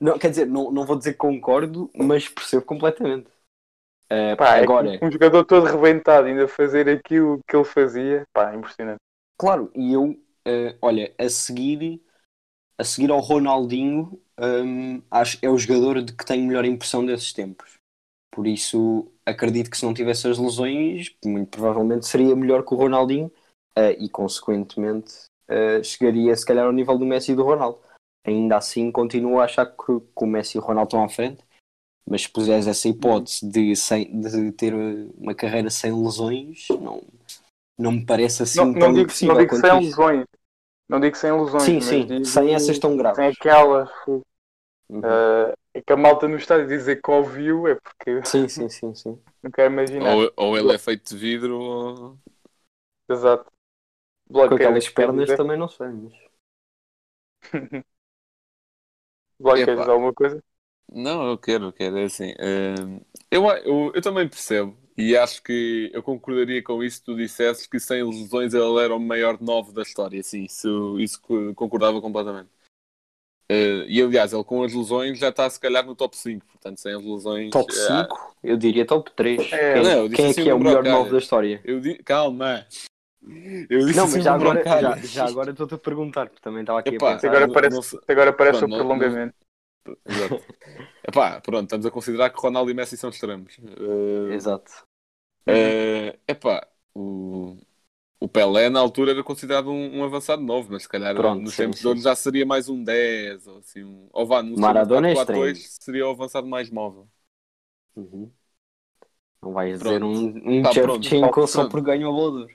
Não, 0.00 0.18
quer 0.18 0.30
dizer, 0.30 0.46
não, 0.46 0.70
não 0.70 0.84
vou 0.86 0.96
dizer 0.98 1.12
que 1.12 1.18
concordo, 1.18 1.90
mas 1.96 2.28
percebo 2.28 2.64
completamente. 2.64 3.30
Eh, 4.10 4.36
Pá, 4.36 4.56
é 4.56 4.62
agora, 4.62 5.02
um 5.02 5.10
jogador 5.10 5.44
todo 5.44 5.66
rebentado 5.66 6.26
ainda 6.26 6.48
fazer 6.48 6.88
aquilo 6.88 7.42
que 7.48 7.56
ele 7.56 7.64
fazia, 7.64 8.24
pá, 8.32 8.54
impressionante. 8.54 9.00
claro, 9.36 9.70
e 9.74 9.92
eu, 9.92 10.16
eh, 10.44 10.76
olha, 10.82 11.14
a 11.18 11.28
seguir, 11.28 12.02
a 12.78 12.84
seguir 12.84 13.10
ao 13.10 13.20
Ronaldinho, 13.20 14.20
hum, 14.38 15.02
acho 15.10 15.38
é 15.42 15.48
o 15.48 15.58
jogador 15.58 16.02
de 16.02 16.12
que 16.12 16.24
tenho 16.24 16.46
melhor 16.46 16.64
impressão 16.64 17.04
desses 17.04 17.32
tempos. 17.32 17.74
Por 18.30 18.46
isso, 18.46 19.10
acredito 19.24 19.70
que 19.70 19.78
se 19.78 19.84
não 19.86 19.94
tivesse 19.94 20.28
as 20.28 20.38
lesões, 20.38 21.14
muito 21.24 21.48
provavelmente 21.50 22.06
seria 22.06 22.36
melhor 22.36 22.64
que 22.64 22.74
o 22.74 22.76
Ronaldinho 22.76 23.32
eh, 23.76 23.92
e, 23.98 24.08
consequentemente, 24.10 25.14
eh, 25.48 25.82
chegaria 25.82 26.36
se 26.36 26.44
calhar 26.44 26.66
ao 26.66 26.72
nível 26.72 26.98
do 26.98 27.06
Messi 27.06 27.32
e 27.32 27.34
do 27.34 27.42
Ronaldo. 27.44 27.78
Ainda 28.26 28.56
assim, 28.58 28.90
continuo 28.92 29.40
a 29.40 29.44
achar 29.44 29.66
que, 29.66 30.00
que 30.00 30.24
o 30.24 30.26
Messi 30.26 30.58
e 30.58 30.60
o 30.60 30.62
Ronaldo 30.62 30.88
estão 30.88 31.04
à 31.04 31.08
frente, 31.08 31.42
mas 32.08 32.22
se 32.22 32.28
puseres 32.28 32.66
essa 32.66 32.88
hipótese 32.88 33.48
de, 33.48 33.74
sem- 33.76 34.20
de 34.20 34.52
ter 34.52 34.74
uma 35.16 35.34
carreira 35.34 35.70
sem 35.70 35.92
lesões, 35.92 36.68
não, 36.68 37.02
não 37.78 37.92
me 37.92 38.04
parece 38.06 38.42
assim 38.42 38.58
Não, 38.58 38.72
tão 38.72 38.80
não 38.88 38.94
digo, 38.94 39.04
impossível 39.04 39.34
não 39.34 39.40
digo 39.40 39.56
sem 39.56 39.72
lesões. 39.80 40.26
Não 40.88 41.00
digo 41.00 41.16
sem 41.16 41.32
lesões. 41.32 41.62
Sim, 41.64 41.80
mas 41.80 41.84
sim, 41.84 42.06
digo 42.06 42.26
sem 42.26 42.54
essas 42.54 42.78
tão 42.78 42.96
graves. 42.96 43.16
Sem 43.16 43.28
aquelas. 43.28 43.90
Uhum. 44.88 45.02
eh, 45.02 45.54
é 45.74 45.82
que 45.82 45.92
a 45.92 45.96
malta 45.96 46.28
no 46.28 46.36
estádio 46.36 46.66
dizer 46.66 47.00
que 47.02 47.10
ouviu 47.10 47.66
é 47.66 47.74
porque 47.74 48.22
Sim, 48.24 48.48
sim, 48.48 48.68
sim, 48.68 48.94
sim. 48.94 49.18
não 49.42 49.50
quero 49.50 49.72
imaginar. 49.72 50.16
Ou, 50.16 50.32
ou 50.36 50.58
ele 50.58 50.72
é 50.74 50.78
feito 50.78 51.10
de 51.10 51.16
vidro 51.16 51.58
ou. 51.58 52.18
Exato. 53.08 53.50
Com 54.26 54.32
Bloco, 54.32 54.56
aquelas 54.56 54.88
pernas 54.88 55.26
dizer? 55.26 55.36
também 55.36 55.58
não 55.58 55.68
sei, 55.68 55.88
mas... 55.88 56.12
Dizer 59.40 59.78
alguma 59.78 60.12
coisa? 60.12 60.42
Não, 60.92 61.28
eu 61.28 61.38
quero, 61.38 61.66
eu 61.66 61.72
quero. 61.72 61.98
É 61.98 62.04
assim. 62.04 62.32
eh, 62.38 62.74
eu, 63.30 63.44
eu, 63.64 63.92
eu 63.94 64.02
também 64.02 64.28
percebo. 64.28 64.76
E 64.96 65.16
acho 65.16 65.42
que 65.42 65.90
eu 65.92 66.02
concordaria 66.02 66.62
com 66.62 66.82
isso 66.82 66.96
se 66.98 67.04
tu 67.04 67.14
dissesses 67.14 67.66
que 67.66 67.78
sem 67.78 68.02
lesões 68.02 68.54
ele 68.54 68.78
era 68.82 68.94
o 68.94 68.98
maior 68.98 69.38
9 69.40 69.72
da 69.72 69.82
história. 69.82 70.22
Sim, 70.22 70.44
isso, 70.44 70.98
isso 70.98 71.20
co- 71.20 71.54
concordava 71.54 72.00
completamente. 72.00 72.48
Eh, 73.48 73.84
e 73.88 74.02
aliás, 74.02 74.32
ele 74.32 74.42
com 74.42 74.62
as 74.62 74.72
lesões 74.72 75.18
já 75.18 75.28
está 75.28 75.48
se 75.48 75.60
calhar 75.60 75.84
no 75.84 75.94
top 75.94 76.16
5, 76.16 76.44
portanto, 76.46 76.78
sem 76.80 76.94
as 76.94 77.04
lesões. 77.04 77.50
Top 77.50 77.70
eh, 77.70 78.04
5? 78.04 78.36
Eu 78.42 78.56
diria 78.56 78.86
top 78.86 79.10
3. 79.12 79.52
É, 79.52 79.74
quem, 79.74 79.82
não, 79.82 79.90
eu 79.90 80.08
disse 80.08 80.16
quem 80.16 80.26
é 80.26 80.30
assim 80.30 80.42
que 80.44 80.48
é 80.50 80.54
o 80.54 80.58
melhor. 80.58 80.82
9 80.82 81.10
da 81.10 81.18
história? 81.18 81.60
Eu 81.64 81.78
di... 81.78 81.94
Calma! 82.02 82.66
Eu 83.68 83.80
disse 83.86 83.96
Não, 83.96 84.04
assim 84.04 84.14
mas 84.16 84.24
já 84.24 84.34
agora, 84.34 84.62
já, 84.64 84.96
já 84.98 85.26
agora 85.26 85.50
estou-te 85.50 85.74
a 85.74 85.78
perguntar, 85.78 86.28
porque 86.28 86.40
também 86.42 86.60
estava 86.62 86.78
aqui 86.80 86.94
Epá, 86.94 87.10
a 87.10 87.14
pensar. 87.14 87.28
Agora 87.28 87.46
não- 87.46 87.52
parece, 87.54 87.94
não 87.94 88.02
agora 88.08 88.32
parece 88.32 88.58
Pronto, 88.60 88.66
o 88.72 88.78
não- 88.78 88.78
prolongamento. 88.78 89.34
Exato. 90.08 90.44
Epá, 91.06 91.40
pronto, 91.40 91.64
estamos 91.64 91.86
a 91.86 91.90
considerar 91.90 92.30
que 92.30 92.40
Ronaldo 92.40 92.70
e 92.70 92.74
Messi 92.74 92.96
são 92.96 93.10
extremos. 93.10 93.56
Eh, 93.62 94.34
Exato. 94.34 94.85
Eh, 95.48 96.18
epá, 96.26 96.66
o, 96.94 97.56
o 98.20 98.28
Pelé 98.28 98.70
na 98.70 98.80
altura 98.80 99.12
era 99.12 99.24
considerado 99.24 99.70
um, 99.70 99.98
um 100.00 100.04
avançado 100.04 100.42
novo, 100.42 100.72
mas 100.72 100.84
se 100.84 100.90
calhar 100.90 101.14
Pronto, 101.14 101.42
nos 101.42 101.54
sim, 101.54 101.56
tempos 101.56 101.80
de 101.80 101.88
hoje 101.88 102.02
já 102.02 102.16
seria 102.16 102.46
mais 102.46 102.68
um 102.68 102.82
10 102.84 103.46
ou 103.46 103.58
assim. 103.58 103.84
Um, 103.84 104.08
ou 104.12 104.26
vá, 104.26 104.42
no 104.42 104.58
Maradona 104.60 105.08
é 105.10 105.12
4-2 105.12 105.12
extremo. 105.12 105.64
seria 105.82 106.06
o 106.08 106.10
avançado 106.12 106.46
mais 106.48 106.70
móvel. 106.70 107.08
Uhum. 107.96 108.32
Não 109.42 109.52
vais 109.52 109.78
Pronto. 109.78 110.02
dizer 110.02 110.02
um, 110.04 110.60
um 110.60 110.62
Tá, 110.62 110.74
Shevchenko 110.74 111.46
pronto. 111.48 111.48
só 111.48 111.64
por 111.64 111.80
ganho 111.82 112.06
ao 112.08 112.12
Bolador. 112.14 112.50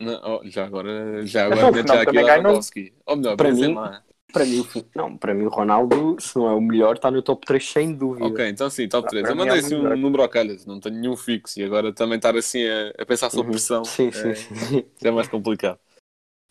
Não, 0.00 0.20
oh, 0.40 0.50
já 0.50 0.64
agora, 0.66 1.24
já 1.26 1.46
agora 1.46 1.84
já 1.86 2.02
aqui. 2.02 2.18
Lewandowski. 2.20 2.94
Ou 3.06 3.16
melhor, 3.16 3.36
Para 3.36 3.52
mim-. 3.52 3.88
Para 4.34 4.44
mim, 4.44 4.66
não, 4.96 5.16
para 5.16 5.32
mim 5.32 5.44
o 5.44 5.48
Ronaldo, 5.48 6.16
se 6.20 6.36
não 6.36 6.48
é 6.48 6.52
o 6.52 6.60
melhor, 6.60 6.96
está 6.96 7.08
no 7.10 7.22
top 7.22 7.46
3 7.46 7.64
sem 7.70 7.94
dúvida. 7.94 8.26
Ok, 8.26 8.48
então 8.48 8.68
sim, 8.68 8.88
top 8.88 9.06
Ah, 9.06 9.10
3. 9.10 9.22
para 9.22 9.30
Eu 9.30 9.36
é 9.36 9.38
mandei 9.38 9.58
assim 9.60 9.74
um 9.76 9.78
melhor. 9.78 9.96
número 9.96 10.22
ao 10.24 10.28
calhas, 10.28 10.66
não 10.66 10.80
tenho 10.80 10.96
nenhum 10.96 11.16
fixo. 11.16 11.60
E 11.60 11.62
agora 11.64 11.92
também 11.92 12.16
estar 12.16 12.36
assim 12.36 12.64
a, 12.66 12.90
a 13.02 13.06
pensar 13.06 13.30
sob 13.30 13.46
Uhum. 13.46 13.52
pressão 13.52 13.84
Sim, 13.84 14.10
é, 14.12 14.34
sim. 14.34 14.84
é 15.04 15.10
mais 15.10 15.28
complicado. 15.28 15.78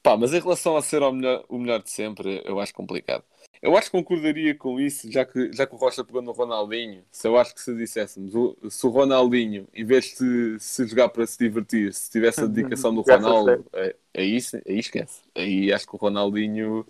Pá, 0.02 0.18
mas 0.18 0.34
em 0.34 0.40
relação 0.40 0.76
a 0.76 0.82
ser 0.82 1.02
o 1.02 1.12
melhor, 1.14 1.46
o 1.48 1.58
melhor 1.58 1.82
de 1.82 1.90
sempre, 1.90 2.42
eu 2.46 2.60
acho 2.60 2.74
complicado. 2.74 3.24
Eu 3.62 3.78
acho 3.78 3.90
que 3.90 3.98
concordaria 3.98 4.54
com 4.54 4.78
isso, 4.78 5.10
já 5.10 5.24
que, 5.26 5.54
já 5.54 5.66
que 5.66 5.74
o 5.74 5.78
Rocha 5.78 6.04
pegou 6.04 6.22
no 6.22 6.34
Ronaldinho. 6.34 7.06
Se 7.10 7.26
eu 7.26 7.38
acho 7.38 7.56
que 7.56 7.62
se 7.62 7.74
disséssemos, 7.74 8.36
o- 8.36 8.58
se 8.70 8.86
o 8.86 8.90
Ronaldinho, 8.90 9.66
em 9.74 9.86
vez 9.86 10.14
de 10.20 10.58
se 10.60 10.86
jogar 10.86 11.08
para 11.08 11.26
se 11.26 11.38
divertir, 11.38 11.94
se 11.94 12.12
tivesse 12.12 12.44
a 12.44 12.48
dedicação 12.48 12.94
do 12.94 13.00
a 13.08 13.16
Ronaldo, 13.16 13.66
é, 13.72 13.96
aí, 14.14 14.42
se- 14.42 14.62
aí 14.68 14.80
esquece. 14.80 15.22
Aí 15.34 15.72
acho 15.72 15.88
que 15.88 15.96
o 15.96 15.98
Ronaldinho 15.98 16.86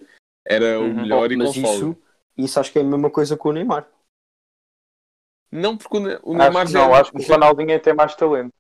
era 0.46 0.80
o 0.80 0.84
Uhum. 0.84 0.94
melhor 0.94 1.32
e 1.32 1.38
com 1.38 1.44
Mas 1.44 1.56
isso, 1.56 1.96
isso 2.38 2.60
acho 2.60 2.72
que 2.72 2.80
é 2.80 2.82
a 2.82 2.86
mesma 2.86 3.10
coisa 3.10 3.38
com 3.38 3.50
o 3.50 3.54
Neymar. 3.54 3.88
Não, 5.52 5.78
porque 5.78 5.98
o, 5.98 6.02
o 6.32 6.34
Neymar 6.38 6.68
já 6.68 6.80
não, 6.86 6.94
acho 6.96 7.12
que 7.12 7.20
o 7.20 7.22
já- 7.22 7.36
Ronaldinho 7.36 7.72
é 7.72 7.80
tem 7.80 7.94
mais 7.94 8.16
talento. 8.16 8.54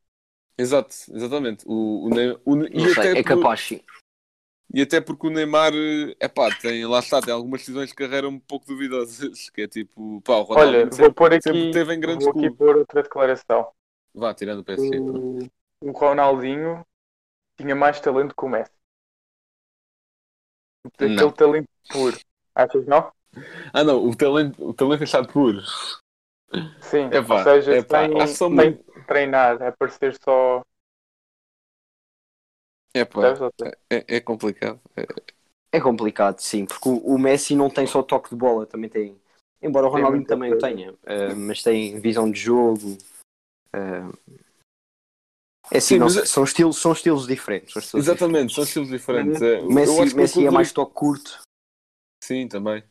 Exato, 0.57 0.95
exatamente. 1.11 1.65
O, 1.67 2.05
o, 2.05 2.09
Ne- 2.09 2.37
o 2.45 2.55
e, 2.67 2.89
sei, 2.93 3.09
até 3.09 3.19
é 3.19 3.23
por- 3.23 3.23
capaz 3.23 3.59
sim. 3.61 3.81
e 4.73 4.81
até 4.81 4.99
porque 5.01 5.27
o 5.27 5.29
Neymar, 5.29 5.71
é 6.19 6.27
pá, 6.27 6.49
tem, 6.55 6.85
lá 6.85 6.99
está, 6.99 7.21
tem 7.21 7.33
algumas 7.33 7.61
decisões 7.61 7.89
de 7.89 7.95
carreira 7.95 8.27
um 8.29 8.39
pouco 8.39 8.65
duvidosas. 8.67 9.49
Que 9.53 9.63
é 9.63 9.67
tipo, 9.67 10.21
pá, 10.21 10.33
o 10.37 10.43
Ronaldo 10.43 10.69
Olha, 10.69 10.79
sempre, 10.91 10.97
vou 11.05 11.13
pôr 11.13 11.33
aqui, 11.33 11.43
sempre 11.43 11.71
teve 11.71 11.93
em 11.93 11.99
grandes 11.99 12.25
vou 12.25 12.31
aqui 12.31 12.41
clubes. 12.41 12.57
pôr 12.57 12.77
outra 12.77 13.03
declaração. 13.03 13.71
Vá, 14.13 14.33
tirando 14.33 14.59
o 14.59 14.63
PSG. 14.63 14.99
O, 14.99 15.39
o 15.81 15.91
Ronaldinho 15.91 16.85
tinha 17.57 17.75
mais 17.75 17.99
talento 17.99 18.35
que 18.35 18.45
o 18.45 18.49
Messi. 18.49 18.71
Aquele 20.95 21.15
Não. 21.15 21.31
talento 21.31 21.67
puro. 21.89 22.17
Achas 22.55 22.83
que 22.83 22.89
não? 22.89 23.11
Ah, 23.73 23.83
não, 23.83 24.05
o 24.07 24.15
talento, 24.15 24.63
o 24.63 24.73
talento 24.73 25.01
é 25.01 25.03
achado 25.03 25.27
puro. 25.31 25.59
Sim. 26.81 27.09
Epá, 27.11 27.37
Ou 27.37 27.43
seja, 27.43 27.77
epá, 27.77 28.07
sem, 28.07 28.25
sem 28.27 28.49
muito- 28.49 28.83
treinar, 29.07 29.61
é 29.61 29.71
parecer 29.71 30.15
só. 30.23 30.61
É, 32.93 33.03
pá, 33.05 33.21
Percebes? 33.21 33.41
Ou 33.41 33.51
seja, 33.59 33.77
é, 33.89 34.17
é 34.17 34.19
complicado. 34.19 34.79
É- 34.95 35.07
É 35.75 35.81
complicado, 35.81 36.39
sim, 36.39 36.67
porque 36.67 36.87
o, 36.87 37.17
Messi 37.17 37.55
não 37.55 37.67
tem 37.67 37.87
só 37.87 38.03
toque 38.03 38.29
de 38.29 38.35
bola, 38.35 38.67
também 38.67 38.87
tem. 38.87 39.19
Embora 39.59 39.87
o 39.87 39.89
Ronaldinho 39.89 40.23
também 40.25 40.53
o 40.53 40.59
tenha, 40.59 40.93
eh, 41.03 41.33
mas 41.33 41.63
tem 41.63 41.99
visão 41.99 42.29
de 42.29 42.39
jogo. 42.39 42.95
eh, 43.73 44.03
é 45.71 45.77
assim, 45.77 45.95
Sim, 45.95 45.99
não 45.99 46.07
mas- 46.07 46.13
sei, 46.13 46.25
são, 46.29 46.43
estilos, 46.43 46.77
são 46.77 46.91
estilos 46.93 47.27
diferentes. 47.27 47.75
são 47.83 47.99
estilos 48.01 48.23
Exatamente, 48.33 48.53
são 48.53 48.63
estilos 48.63 48.89
diferentes. 48.89 49.41
É, 49.41 49.61
diferentes. 49.61 49.67
Messi, 49.67 49.85
eu 49.85 50.01
acho 50.01 50.15
que 50.15 50.21
Messi 50.21 50.45
é 50.45 50.51
mais 50.51 50.71
toque 50.71 50.93
curto. 50.93 51.41
Sim, 52.21 52.47
também. 52.47 52.83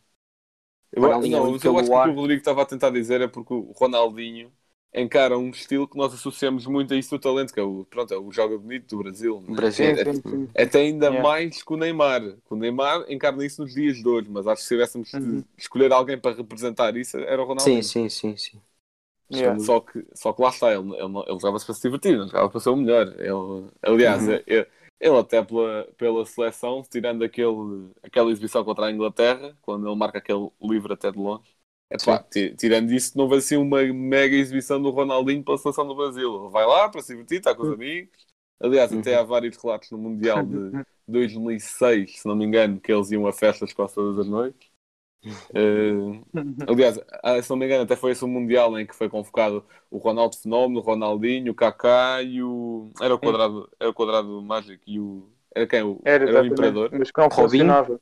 Eu, 0.93 1.17
não, 1.29 1.53
mas 1.53 1.65
eu 1.65 1.79
acho 1.79 1.91
que 1.91 1.97
o 1.97 2.01
que 2.01 2.09
o 2.09 2.13
Rodrigo 2.15 2.39
estava 2.41 2.63
a 2.63 2.67
tentar 2.67 2.91
dizer 2.91 3.21
é 3.21 3.29
porque 3.29 3.53
o 3.55 3.73
Ronaldinho 3.73 4.53
encara 4.95 5.39
um 5.39 5.51
estilo 5.51 5.89
que 5.89 5.97
nós 5.97 6.13
associamos 6.15 6.67
muito 6.67 6.93
a 6.93 6.97
isso 6.99 7.11
do 7.11 7.19
talento, 7.21 7.53
que 7.53 7.61
é 7.61 7.63
o, 7.63 7.85
pronto, 7.87 8.13
é 8.13 8.19
o 8.19 8.31
joga 8.31 8.59
bonito 8.59 8.89
do 8.97 9.03
Brasil. 9.03 9.41
né? 9.41 9.57
Brasil. 9.57 9.93
É- 9.97 10.05
sim, 10.05 10.21
sim, 10.23 10.49
sim. 10.57 10.57
Até 10.57 10.81
ainda 10.81 11.11
Yeah. 11.11 11.23
mais 11.23 11.63
que 11.63 11.73
o 11.73 11.77
Neymar. 11.79 12.21
Que 12.47 12.53
o 12.55 12.57
Neymar 12.57 13.05
encarna 13.11 13.45
isso 13.45 13.63
nos 13.63 13.73
dias 13.75 13.97
de 13.97 14.07
hoje, 14.09 14.29
mas 14.31 14.47
acho 14.47 14.63
que 14.63 14.69
se 14.69 14.75
tivéssemos 14.75 15.19
de 15.23 15.41
Uhum. 15.41 15.45
escolher 15.57 15.93
alguém 15.93 16.19
para 16.21 16.37
representar 16.37 16.95
isso, 16.97 17.17
era 17.19 17.43
o 17.43 17.47
Sim, 17.59 17.81
Ronaldinho. 17.81 17.83
sim, 17.83 18.09
sim, 18.11 18.37
sim. 18.37 18.61
Yeah. 19.33 19.59
Só, 19.59 19.81
que, 19.81 20.05
só 20.15 20.33
que 20.33 20.43
lá 20.43 20.51
está, 20.51 20.73
ele, 20.73 20.95
ele, 20.97 21.19
ele 21.27 21.41
jogava-se 21.41 21.65
para 21.67 21.75
se 21.75 21.83
divertir, 21.83 22.19
não 22.19 22.27
jogava 22.27 22.51
para 22.51 22.61
ser 22.61 22.71
o 22.71 22.77
melhor. 22.77 23.09
Ele, 23.19 23.71
aliás, 23.83 24.27
Uhum. 24.27 24.39
ele, 24.47 24.67
ele 25.01 25.17
até 25.19 25.43
pela, 25.43 25.85
pela 25.97 26.27
seleção, 26.27 26.83
tirando 26.83 27.25
aquele, 27.25 27.91
aquela 28.03 28.31
exibição 28.31 28.65
contra 28.65 28.87
a 28.87 28.91
Inglaterra, 28.93 29.57
quando 29.63 29.87
ele 29.89 29.97
marca 29.97 30.19
aquele 30.19 30.51
livro 30.61 30.93
até 30.93 31.11
de 31.11 31.19
longe, 31.19 31.43
epá, 31.91 32.23
ti- 32.25 32.55
tirando 32.57 32.93
isso, 32.93 33.17
não 33.17 33.29
vai 33.29 33.39
assim 33.39 33.57
uma 33.57 33.83
mega 33.93 34.37
exibição 34.37 34.81
do 34.83 34.91
Ronaldinho 34.91 35.43
pela 35.45 35.59
seleção 35.59 35.87
do 35.87 35.95
Brasil. 35.97 36.43
Ele 36.45 36.51
vai 36.51 36.67
lá 36.67 36.89
para 36.89 37.01
se 37.03 37.13
divertir, 37.13 37.39
está 37.39 37.55
com 37.55 37.63
os 37.63 37.71
amigos. 37.71 38.27
Aliás, 38.61 38.93
até 38.93 39.17
há 39.17 39.23
vários 39.25 39.57
relatos 39.57 39.91
no 39.91 39.99
Mundial 39.99 40.47
de 40.47 40.75
2006, 41.09 42.21
se 42.21 42.29
não 42.29 42.37
me 42.37 42.45
engano, 42.45 42.81
que 42.81 42.93
eles 42.93 43.11
iam 43.11 43.27
a 43.27 43.33
festas 43.33 43.73
quase 43.73 43.95
todas 43.95 44.19
as 44.21 44.27
noites. 44.29 44.72
Eh, 45.55 46.23
aliás, 46.67 46.99
ah, 47.23 47.41
se 47.43 47.51
não 47.51 47.57
me 47.57 47.67
engano, 47.67 47.85
até 47.85 47.95
foi 47.97 48.13
esse 48.13 48.25
o 48.25 48.29
Mundial 48.29 48.79
em 48.79 48.87
que 48.87 48.95
foi 48.95 49.09
convocado 49.09 49.65
o 49.91 49.99
Ronaldo 49.99 50.37
Fenómeno, 50.37 50.81
o 50.81 50.83
Ronaldinho, 50.83 51.53
o 51.53 51.55
Kaká 51.55 52.23
e 52.23 52.43
o. 52.43 52.91
Era 53.01 53.15
o 53.15 53.19
quadrado, 53.19 53.71
era 53.79 53.91
o 53.91 53.95
quadrado 53.95 54.43
mágico 54.43 54.83
e 54.87 54.99
o. 55.01 55.29
Era 55.55 55.67
quem? 55.67 55.83
O, 55.83 56.01
Era, 56.05 56.25
era 56.25 56.43
o 56.43 56.47
Imperador? 56.47 56.91
Mas 56.91 57.11
que 57.11 57.21
não 57.21 57.29
Robinho? 57.31 57.67
funcionava. 57.67 58.01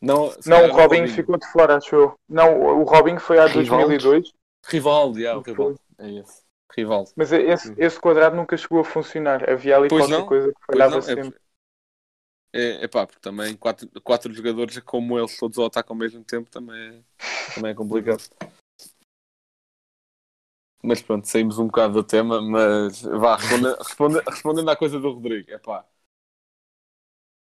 Não, 0.00 0.30
Não, 0.44 0.66
o 0.68 0.72
Robinho 0.72 1.08
ficou 1.08 1.36
de 1.38 1.46
fora, 1.50 1.76
acho 1.76 1.94
eu. 1.94 2.14
Não, 2.28 2.60
o 2.80 2.84
Robinho 2.84 3.20
foi 3.20 3.38
há 3.38 3.46
Rivaldo? 3.46 3.88
2002, 3.88 4.32
Rivaldo, 4.68 5.20
já, 5.20 5.36
o. 5.36 5.42
Rivaldo. 5.42 5.80
É 5.98 6.10
esse. 6.10 6.42
Rivaldo. 6.76 7.10
mas 7.16 7.32
esse, 7.32 7.72
esse 7.76 8.00
quadrado 8.00 8.36
nunca 8.36 8.56
chegou 8.56 8.80
a 8.80 8.84
funcionar. 8.84 9.48
Havia 9.48 9.76
ali 9.76 9.88
Pois 9.88 10.08
qualquer 10.08 10.22
não, 10.22 10.26
coisa 10.26 10.52
que 10.52 10.60
falhava 10.66 11.00
não, 11.00 11.02
sempre. 11.02 11.36
é, 11.36 11.40
é 12.52 12.88
pá, 12.88 13.06
porque 13.06 13.20
também 13.20 13.56
quatro, 13.56 13.88
quatro 14.02 14.32
jogadores 14.32 14.78
como 14.80 15.18
eles 15.18 15.36
todos 15.38 15.58
ao 15.58 15.66
ataque 15.66 15.90
ao 15.90 15.96
mesmo 15.96 16.22
tempo 16.24 16.50
também 16.50 16.76
é, 16.98 17.02
também 17.54 17.70
é 17.72 17.74
complicado. 17.74 18.22
Mas 20.82 21.02
pronto, 21.02 21.28
saímos 21.28 21.58
um 21.58 21.66
bocado 21.66 21.94
do 21.94 22.04
tema, 22.04 22.40
mas 22.40 23.02
vá, 23.02 23.36
responde- 23.36 23.76
responde- 23.78 24.22
respondendo 24.26 24.68
à 24.70 24.76
coisa 24.76 24.98
do 24.98 25.10
Rodrigo, 25.12 25.50
é 25.50 25.58
pá. 25.58 25.84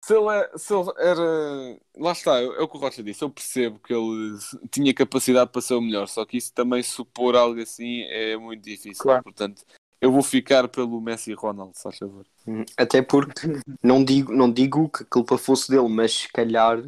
Se 0.03 0.15
ele, 0.15 0.29
é- 0.29 0.57
se 0.57 0.71
ele 0.73 0.91
era. 0.99 1.79
Lá 1.97 2.11
está, 2.11 2.39
é 2.39 2.45
o 2.45 2.67
que 2.67 2.77
o 2.77 2.79
Rocha 2.79 3.01
disse. 3.01 3.23
Eu 3.23 3.29
percebo 3.29 3.79
que 3.79 3.91
ele 3.91 4.37
tinha 4.71 4.93
capacidade 4.93 5.51
para 5.51 5.61
ser 5.61 5.73
o 5.73 5.81
melhor, 5.81 6.07
só 6.07 6.23
que 6.25 6.37
isso 6.37 6.53
também 6.53 6.83
supor 6.83 7.35
algo 7.35 7.59
assim 7.59 8.03
é 8.03 8.37
muito 8.37 8.63
difícil. 8.63 9.01
Claro. 9.01 9.23
Portanto, 9.23 9.65
eu 10.01 10.11
vou 10.11 10.21
ficar 10.23 10.67
pelo 10.67 10.99
Messi 11.01 11.31
e 11.31 11.33
Ronaldo, 11.35 11.73
se 11.75 11.83
faz 11.83 11.97
favor. 11.97 12.25
Hum, 12.47 12.63
Até 12.77 13.01
porque 13.01 13.59
não 13.83 14.03
digo, 14.03 14.33
não 14.33 14.51
digo 14.51 14.89
que 14.89 15.03
a 15.03 15.07
culpa 15.07 15.37
fosse 15.37 15.69
dele, 15.69 15.87
mas 15.89 16.13
se 16.13 16.27
calhar 16.31 16.83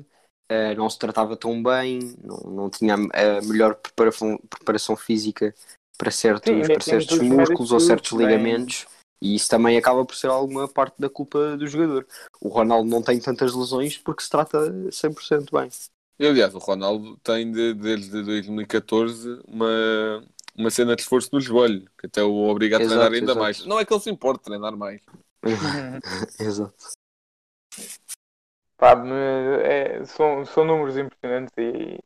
eh, 0.50 0.76
não 0.76 0.90
se 0.90 1.00
tratava 1.00 1.36
tão 1.36 1.62
bem, 1.62 2.00
não, 2.24 2.38
não 2.52 2.70
tinha 2.70 2.96
a 2.96 3.42
melhor 3.42 3.76
preparação, 3.76 4.38
preparação 4.50 4.96
física 4.96 5.54
para 5.98 6.12
certos, 6.12 6.50
Sim, 6.50 6.62
para 6.74 6.82
certos 6.82 7.12
os 7.20 7.28
músculos 7.28 7.72
ou 7.72 7.80
certos 7.80 8.12
bem- 8.12 8.28
ligamentos. 8.28 8.86
E 9.20 9.34
isso 9.34 9.50
também 9.50 9.76
acaba 9.78 10.06
por 10.06 10.16
ser 10.16 10.28
alguma 10.28 10.68
parte 10.68 11.02
da 11.02 11.10
culpa 11.10 11.58
do 11.58 11.66
jogador. 11.66 12.06
O 12.40 12.50
Ronaldo 12.50 12.88
não 12.88 13.02
tem 13.02 13.20
tantas 13.20 13.52
lesões 13.56 13.98
porque 13.98 14.22
se 14.22 14.30
trata 14.30 14.60
100% 14.92 15.52
bem. 15.52 15.70
E, 16.20 16.28
aliás, 16.28 16.54
o 16.54 16.60
Ronaldo 16.60 17.18
tem 17.24 17.52
de- 17.52 17.74
desde 17.74 18.22
2014 18.24 19.40
uma, 19.48 20.24
uma 20.58 20.70
cena 20.72 20.96
de 20.96 21.04
esforço 21.04 21.30
no 21.32 21.40
joelho, 21.40 21.88
que 22.00 22.08
até 22.08 22.24
o 22.24 22.48
obriga 22.50 22.78
a 22.78 22.80
Exato, 22.80 22.90
treinar 22.90 23.14
ainda 23.14 23.26
exato. 23.34 23.40
mais. 23.40 23.66
Não 23.66 23.80
é 23.80 23.86
que 23.86 23.94
ele 23.94 24.02
se 24.02 24.10
importe 24.10 24.40
de 24.40 24.46
treinar 24.46 24.76
mais. 24.76 25.02
Exato. 26.40 26.74
Pá, 28.78 28.96
mas 28.96 29.62
é- 29.62 30.06
são, 30.06 30.46
são 30.46 30.66
números 30.66 30.98
impressionantes 30.98 31.54
e 31.58 32.00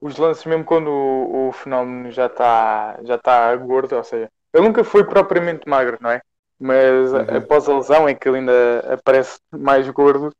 os 0.00 0.16
lances, 0.16 0.44
mesmo 0.46 0.64
quando 0.64 0.88
o, 0.90 1.48
o 1.48 1.52
fenómeno 1.52 2.10
já 2.10 2.26
está 2.26 2.98
já 3.04 3.18
tá 3.18 3.54
gordo, 3.56 3.96
ou 3.96 4.04
seja, 4.04 4.30
ele 4.52 4.64
nunca 4.66 4.84
foi 4.84 5.04
propriamente 5.04 5.68
magro, 5.68 5.98
não 6.00 6.10
é? 6.10 6.22
Mas 6.58 7.12
Uhum. 7.12 7.36
após 7.36 7.68
a 7.68 7.76
lesão, 7.76 8.08
em 8.08 8.16
que 8.16 8.28
ele 8.28 8.38
ainda 8.38 8.94
aparece 8.94 9.38
mais 9.52 9.88
gordo, 9.90 10.32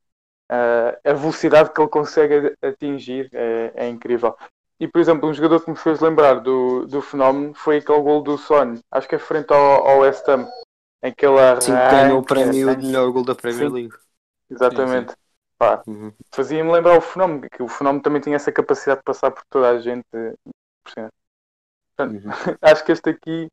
ah, 0.49 0.99
a 1.05 1.13
velocidade 1.13 1.73
que 1.73 1.81
ele 1.81 1.89
consegue 1.91 2.55
atingir 2.63 3.29
é, 3.33 3.73
é 3.77 3.89
incrível. 3.89 4.37
E, 4.81 4.89
por 4.89 5.01
exemplo, 5.01 5.29
um 5.29 5.35
jogador 5.35 5.61
que 5.65 5.71
me 5.71 5.77
fez 5.77 6.01
lembrar 6.01 6.41
do, 6.41 6.87
do 6.87 7.03
fenómeno 7.03 7.55
foi 7.55 7.79
aquele 7.79 8.01
gol 8.03 8.23
do 8.23 8.39
Son, 8.39 8.75
acho 8.91 9.09
que 9.09 9.15
é 9.17 9.19
frente 9.19 9.53
ao, 9.53 9.87
ao 9.89 9.99
West 10.01 10.29
Ham, 10.29 10.49
em 11.03 11.13
que 11.15 11.27
ele 11.27 11.39
Sim, 11.61 11.81
arranca- 11.81 11.87
ganhou 11.87 12.21
o 12.21 12.25
prémio 12.27 12.75
de 12.77 12.83
melhor 12.87 13.11
gol 13.13 13.25
da 13.25 13.35
Premier 13.35 13.71
Sim. 13.71 13.73
League. 13.73 13.97
Exatamente. 14.51 15.15
Pá, 15.59 15.85
Uhum. 15.87 16.13
fazia-me 16.35 16.73
lembrar 16.73 16.97
o 16.99 17.01
fenómeno, 17.01 17.49
que 17.51 17.63
o 17.63 17.69
fenómeno 17.69 18.03
também 18.03 18.21
tinha 18.21 18.37
essa 18.37 18.53
capacidade 18.53 19.01
de 19.01 19.05
passar 19.05 19.31
por 19.33 19.45
toda 19.51 19.71
a 19.71 19.81
gente. 19.81 20.07
Portanto, 20.85 21.15
Uhum. 22.05 22.23
acho 22.63 22.85
que 22.85 22.93
este 22.93 23.11
aqui 23.11 23.49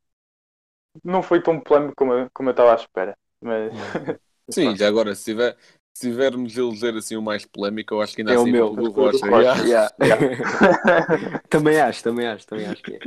não 1.03 1.21
foi 1.23 1.41
tão 1.41 1.59
polémico 1.59 1.95
como, 1.95 2.13
eu- 2.13 2.29
como 2.33 2.49
eu 2.49 2.51
estava 2.51 2.71
à 2.73 2.75
espera. 2.75 3.17
Mas 3.41 3.71
Sim, 4.49 4.75
já 4.75 4.87
agora, 4.87 5.13
se, 5.15 5.25
tiver, 5.25 5.57
se 5.95 6.09
tivermos 6.09 6.57
a 6.57 6.61
eleger 6.61 6.95
assim 6.97 7.17
o 7.17 7.23
mais 7.23 7.45
polémico, 7.45 7.95
eu 7.95 8.01
acho 8.03 8.15
que 8.15 8.21
ainda 8.21 8.33
É 8.33 8.37
o 8.37 8.45
assim 8.45 8.53
meu. 8.53 8.69
o 8.71 8.75
do 8.77 8.91
Foi 8.93 9.05
o 9.05 9.09
do 9.09 9.17
Rocha. 9.19 9.27
Rocha. 9.29 9.63
yeah. 9.63 9.89
Yeah. 10.01 10.23
também 11.49 11.79
acho, 11.79 12.03
também 12.03 12.27
acho, 12.27 12.45
também 12.47 12.67
acho 12.67 12.83
que 12.83 12.93
é. 12.95 13.03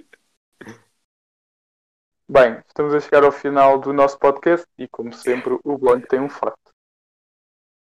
Bem, 2.27 2.63
estamos 2.67 2.95
a 2.95 3.01
chegar 3.01 3.23
ao 3.23 3.31
final 3.31 3.79
do 3.79 3.93
nosso 3.93 4.19
podcast 4.19 4.67
e, 4.79 4.89
como 4.89 5.13
sempre, 5.13 5.59
o 5.63 5.77
Blanco 5.77 6.07
tem 6.09 6.19
um 6.21 6.29
facto. 6.31 6.68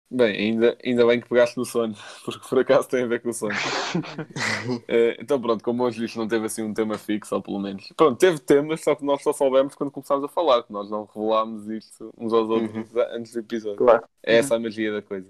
Bem, 0.09 0.37
ainda, 0.37 0.77
ainda 0.83 1.05
bem 1.05 1.19
que 1.19 1.27
pegaste 1.27 1.57
no 1.57 1.65
sono, 1.65 1.93
porque 2.23 2.47
por 2.47 2.59
acaso 2.59 2.87
tem 2.87 3.03
a 3.03 3.07
ver 3.07 3.21
com 3.21 3.29
o 3.29 3.33
sono. 3.33 3.53
Eh, 4.87 5.17
então 5.19 5.39
pronto, 5.41 5.63
como 5.63 5.83
hoje 5.83 6.05
isto 6.05 6.17
não 6.17 6.27
teve 6.27 6.45
assim 6.45 6.63
um 6.63 6.73
tema 6.73 6.97
fixo, 6.97 7.35
ou 7.35 7.41
pelo 7.41 7.59
menos. 7.59 7.91
Pronto, 7.95 8.17
teve 8.17 8.39
temas, 8.39 8.81
só 8.81 8.95
que 8.95 9.03
nós 9.03 9.21
só 9.21 9.33
soubemos 9.33 9.75
quando 9.75 9.91
começámos 9.91 10.23
a 10.23 10.27
falar, 10.29 10.63
que 10.63 10.71
nós 10.71 10.89
não 10.89 11.05
revelámos 11.05 11.67
isto 11.69 12.13
uns 12.17 12.31
aos 12.31 12.49
outros 12.49 12.95
antes 13.11 13.33
do 13.33 13.39
episódio. 13.39 13.77
Claro. 13.77 14.07
É 14.23 14.37
essa 14.37 14.55
a 14.55 14.59
magia 14.59 14.93
da 14.93 15.01
coisa. 15.01 15.29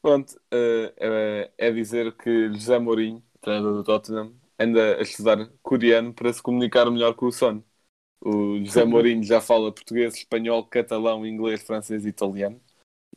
Pronto, 0.00 0.34
eh, 0.50 0.92
é, 1.58 1.68
é 1.68 1.70
dizer 1.70 2.12
que 2.16 2.52
José 2.52 2.78
Mourinho, 2.78 3.22
treinador 3.40 3.74
do 3.74 3.84
Tottenham, 3.84 4.34
anda 4.58 4.98
a 4.98 5.02
estudar 5.02 5.48
coreano 5.62 6.12
para 6.12 6.32
se 6.32 6.42
comunicar 6.42 6.90
melhor 6.90 7.14
com 7.14 7.26
o 7.26 7.32
Son. 7.32 7.62
O 8.20 8.58
José 8.64 8.84
Mourinho 8.84 9.22
já 9.24 9.40
fala 9.40 9.72
português, 9.72 10.14
espanhol, 10.16 10.66
catalão, 10.66 11.26
inglês, 11.26 11.62
francês 11.62 12.04
e 12.06 12.08
italiano. 12.10 12.60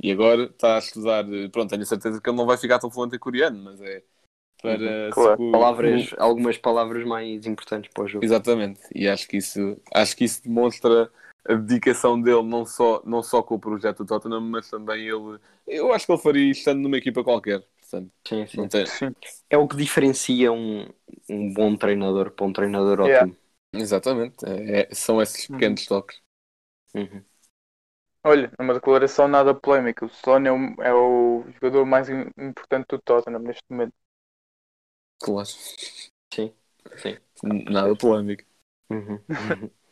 E 0.01 0.12
agora 0.12 0.43
está 0.43 0.75
a 0.75 0.79
estudar. 0.79 1.25
Pronto, 1.51 1.69
tenho 1.69 1.81
a 1.84 1.86
certeza 1.86 2.21
que 2.21 2.29
ele 2.29 2.38
não 2.38 2.45
vai 2.45 2.58
ficar 2.58 2.79
tão 2.79 2.91
fluente 2.91 3.15
em 3.15 3.19
coreano, 3.19 3.63
mas 3.63 3.81
é 3.81 4.03
para. 4.62 5.12
se 5.12 5.15
Claro. 5.15 5.51
Palavras, 5.51 6.13
algumas 6.17 6.58
palavras 6.58 7.05
mais 7.05 7.45
importantes 7.45 7.91
para 7.93 8.03
o 8.03 8.08
jogo. 8.08 8.25
Exatamente, 8.25 8.81
e 8.93 9.08
acho 9.08 9.27
que 9.27 9.38
isso, 9.38 9.77
acho 9.93 10.15
que 10.15 10.23
isso 10.25 10.43
demonstra 10.43 11.12
a 11.47 11.53
dedicação 11.53 12.19
dele 12.19 12.41
não 12.43 12.65
só, 12.65 13.01
não 13.05 13.21
só 13.21 13.43
com 13.43 13.55
o 13.55 13.60
projeto 13.60 13.99
do 13.99 14.08
Tottenham, 14.08 14.41
mas 14.41 14.69
também 14.69 15.01
ele. 15.08 15.39
Eu 15.67 15.93
acho 15.93 16.05
que 16.05 16.12
ele 16.12 16.21
faria 16.21 16.51
isto 16.51 16.60
estando 16.60 16.81
numa 16.81 16.97
equipa 16.97 17.23
qualquer. 17.23 17.62
Portanto, 17.79 18.12
Sim, 18.27 18.47
sim. 18.47 18.58
não 18.58 18.67
tem... 18.67 18.86
É 19.49 19.58
o 19.58 19.67
que 19.67 19.75
diferencia 19.77 20.51
um, 20.51 20.88
um 21.29 21.53
bom 21.53 21.75
treinador 21.75 22.31
para 22.31 22.45
um 22.45 22.53
treinador 22.53 22.99
Yeah. 22.99 23.25
ótimo. 23.25 23.38
Exatamente, 23.73 24.38
é- 24.47 24.93
são 24.93 25.21
esses 25.21 25.47
pequenos 25.47 25.86
toques. 25.86 26.19
Uhum. 26.93 27.25
Olha, 28.25 28.51
uma 28.59 28.73
declaração 28.73 29.25
nada 29.27 29.55
polémica. 29.55 30.05
O 30.05 30.09
Son 30.09 30.39
é 30.45 30.51
o, 30.51 30.83
é 30.83 30.93
o 30.93 31.45
jogador 31.53 31.85
mais 31.85 32.09
im- 32.09 32.29
importante 32.38 32.88
do 32.89 32.99
Tottenham 33.01 33.39
neste 33.39 33.63
momento. 33.69 33.93
Claro. 35.19 35.45
Sim, 36.33 36.53
sim. 36.97 37.17
Nada 37.43 37.95
polémico. 37.95 38.43
Uhum. 38.89 39.19
Uhum. 39.39 39.71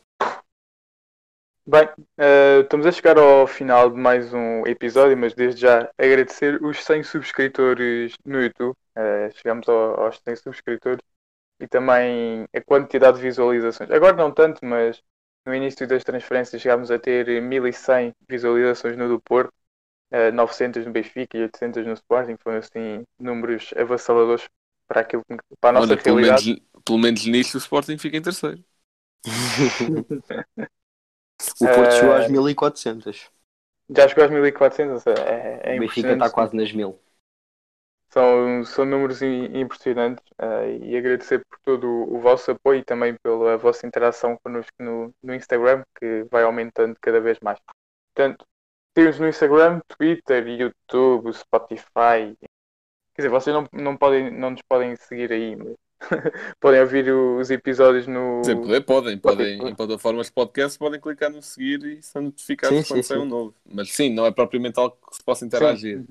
Bem, 1.65 1.87
eh, 2.17 2.59
estamos 2.61 2.85
a 2.85 2.91
chegar 2.91 3.17
ao 3.17 3.47
final 3.47 3.89
de 3.89 3.97
mais 3.97 4.33
um 4.33 4.65
episódio, 4.67 5.15
mas 5.17 5.33
desde 5.33 5.61
já 5.61 5.89
agradecer 5.97 6.61
os 6.61 6.83
100 6.83 7.03
subscritores 7.03 8.15
no 8.25 8.41
YouTube. 8.41 8.75
Eh, 8.95 9.29
chegamos 9.35 9.67
ao- 9.69 10.01
aos 10.01 10.19
100 10.19 10.35
subscritores 10.35 10.99
e 11.59 11.67
também 11.67 12.45
a 12.55 12.61
quantidade 12.61 13.17
de 13.17 13.23
visualizações. 13.23 13.91
Agora 13.91 14.15
não 14.17 14.31
tanto, 14.33 14.65
mas 14.65 15.01
no 15.45 15.55
início 15.55 15.87
das 15.87 16.03
transferências 16.03 16.61
chegámos 16.61 16.91
a 16.91 16.99
ter 16.99 17.41
1100 17.41 18.13
visualizações 18.29 18.97
no 18.97 19.07
do 19.07 19.21
Porto, 19.21 19.53
eh, 20.11 20.31
900 20.31 20.85
no 20.85 20.91
Benfica 20.93 21.37
e 21.37 21.43
800 21.43 21.85
no 21.85 21.93
Sporting. 21.93 22.37
Foram 22.43 22.59
assim 22.59 23.05
números 23.19 23.73
avassaladores 23.77 24.47
para, 24.87 25.01
aquilo 25.01 25.23
que, 25.25 25.37
para 25.61 25.71
a 25.71 25.73
nossa 25.81 25.95
Olha, 25.95 25.97
pelo 25.97 26.17
realidade. 26.17 26.45
menos, 26.45 26.45
pelo 26.85 26.97
menos 26.99 27.25
nisto 27.25 27.55
o 27.55 27.57
Sporting 27.59 27.97
fica 27.97 28.17
em 28.17 28.21
terceiro. 28.21 28.63
O 31.59 31.67
Porto 31.67 31.93
Eh, 31.95 31.95
chegou 31.95 32.13
às 32.13 32.27
1400. 32.27 33.31
Já 33.89 34.07
chegou 34.07 34.23
às 34.25 34.31
1400, 34.31 35.05
é, 35.07 35.61
é 35.63 35.75
o 35.75 35.77
Benfica 35.77 36.13
está 36.13 36.29
quase 36.29 36.55
nas 36.55 36.71
1000. 36.71 36.99
São, 38.13 38.63
são 38.63 38.85
números 38.85 39.23
im- 39.23 39.59
impressionantes 39.59 40.23
eh, 40.37 40.77
e 40.83 40.95
agradecer 40.95 41.43
por 41.49 41.57
todo 41.65 41.87
o, 41.87 42.15
o 42.15 42.19
vosso 42.19 42.51
apoio 42.51 42.79
e 42.79 42.83
também 42.83 43.15
pela 43.23 43.57
vossa 43.57 43.87
interação 43.87 44.37
connosco 44.43 44.71
no, 44.79 45.11
no 45.23 45.33
Instagram, 45.33 45.83
que 45.99 46.23
vai 46.29 46.43
aumentando 46.43 46.95
cada 47.01 47.19
vez 47.19 47.39
mais. 47.39 47.57
Portanto, 48.13 48.45
temos 48.93 49.19
no 49.19 49.27
Instagram, 49.27 49.81
Twitter, 49.87 50.47
YouTube, 50.47 51.33
Spotify. 51.33 52.37
Quer 53.15 53.23
dizer, 53.23 53.29
vocês 53.29 53.55
não, 53.55 53.67
não, 53.73 53.97
podem, 53.97 54.29
não 54.29 54.51
nos 54.51 54.61
podem 54.61 54.95
seguir 54.95 55.31
aí, 55.31 55.55
mas 55.55 55.73
podem 56.61 56.81
ouvir 56.81 57.11
os 57.11 57.49
episódios 57.49 58.05
no. 58.05 58.41
Poder, 58.43 58.81
podem, 58.81 59.17
podem, 59.17 59.57
Podem. 59.57 59.71
em 59.71 59.75
plataformas 59.75 60.27
de 60.27 60.33
podcast, 60.33 60.77
podem 60.77 61.01
clicar 61.01 61.31
no 61.31 61.41
seguir 61.41 61.83
e 61.83 62.03
são 62.03 62.21
notificados 62.21 62.77
Sim, 62.77 62.93
quando 62.93 63.01
sim, 63.01 63.07
sai 63.07 63.17
um 63.17 63.23
sim. 63.23 63.29
novo. 63.29 63.55
Mas 63.65 63.91
sim, 63.91 64.09
não 64.11 64.27
é 64.27 64.31
propriamente 64.31 64.79
algo 64.79 64.95
que 65.09 65.15
se 65.15 65.23
possa 65.23 65.43
interagir. 65.43 66.03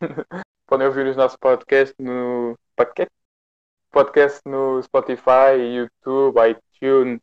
Podem 0.70 0.86
ouvir 0.86 1.04
os 1.08 1.16
nossos 1.16 1.36
podcasts 1.36 1.96
no 1.98 2.56
podcast, 2.76 3.12
podcast 3.90 4.40
no 4.46 4.80
Spotify, 4.80 5.58
YouTube, 5.58 6.36
iTunes, 6.48 7.20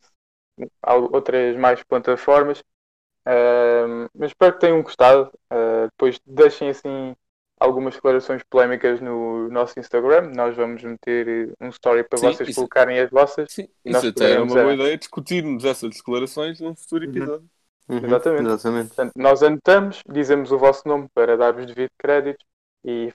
outras 1.10 1.56
mais 1.56 1.82
plataformas. 1.82 2.62
Ahm, 3.24 4.06
mas 4.14 4.32
espero 4.32 4.52
que 4.52 4.60
tenham 4.60 4.82
gostado. 4.82 5.32
Ah, 5.48 5.86
depois 5.90 6.20
deixem 6.26 6.68
assim 6.68 7.16
algumas 7.58 7.94
declarações 7.94 8.42
polémicas 8.50 9.00
no 9.00 9.48
nosso 9.48 9.80
Instagram. 9.80 10.30
Nós 10.36 10.54
vamos 10.54 10.84
meter 10.84 11.50
um 11.58 11.70
story 11.70 12.04
para 12.04 12.18
Sim, 12.18 12.26
vocês 12.26 12.50
isso- 12.50 12.60
colocarem 12.60 13.00
as 13.00 13.10
vossas. 13.10 13.50
Sim, 13.50 13.66
isso 13.82 14.08
até 14.08 14.32
era 14.32 14.42
uma 14.42 14.54
boa 14.54 14.74
ideia 14.74 14.98
discutirmos 14.98 15.64
essas 15.64 15.88
declarações 15.96 16.60
num 16.60 16.76
futuro 16.76 17.04
Uhum. 17.06 17.10
episódio. 17.10 17.48
Uhum. 17.88 18.04
Exatamente. 18.04 18.46
Exatamente. 18.46 18.88
Portanto, 18.88 19.12
nós 19.16 19.42
anotamos, 19.42 20.02
dizemos 20.06 20.52
o 20.52 20.58
vosso 20.58 20.86
nome 20.86 21.08
para 21.14 21.34
dar-vos 21.34 21.64
devido 21.64 21.88
créditos 21.96 22.44
e 22.84 23.10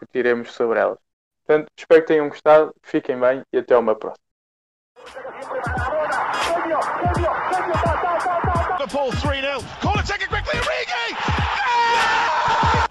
discutiremos 0.00 0.52
sobre 0.52 0.80
elas. 0.80 0.98
Portanto, 1.46 1.68
espero 1.76 2.00
que 2.00 2.06
tenham 2.06 2.28
gostado, 2.28 2.74
fiquem 2.82 3.18
bem 3.18 3.42
e 3.52 3.58
até 3.58 3.76
uma 3.76 3.94
próxima. 3.94 4.24
Liverpool 8.78 9.10
3 9.10 9.40
0. 9.40 9.60
Corner 9.82 10.06
taken 10.06 10.28
quickly. 10.28 10.58
Origi! 10.58 11.16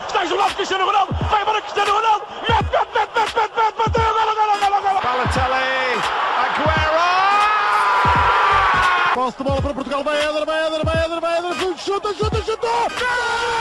Está 0.07 0.25
jogado 0.25 0.55
Cristiano 0.55 0.85
Ronaldo. 0.85 1.13
Vai 1.29 1.45
para 1.45 1.61
Cristiano 1.61 1.91
Ronaldo. 1.93 2.25
Mete, 2.41 2.71
mete, 2.71 2.93
mete, 2.93 3.13
mete, 3.15 3.35
mete, 3.35 3.55
mete, 3.55 3.77
bateu. 3.77 4.13
Golo, 4.13 4.35
golo, 4.35 4.59
golo, 4.59 4.81
golo. 4.81 5.01
Balotelli. 5.01 5.99
Aguero! 6.43 7.09
Posse 9.13 9.37
de 9.37 9.43
bola 9.43 9.61
para 9.61 9.73
Portugal, 9.73 10.03
vai 10.03 10.17
Éder, 10.21 10.45
vai 10.45 10.67
Éder, 10.67 10.85
vai 10.85 11.05
Éder, 11.05 11.19
vai 11.21 11.37
Éder, 11.37 11.77
chuta, 11.77 12.13
chuta, 12.13 12.41
chuta! 12.41 13.58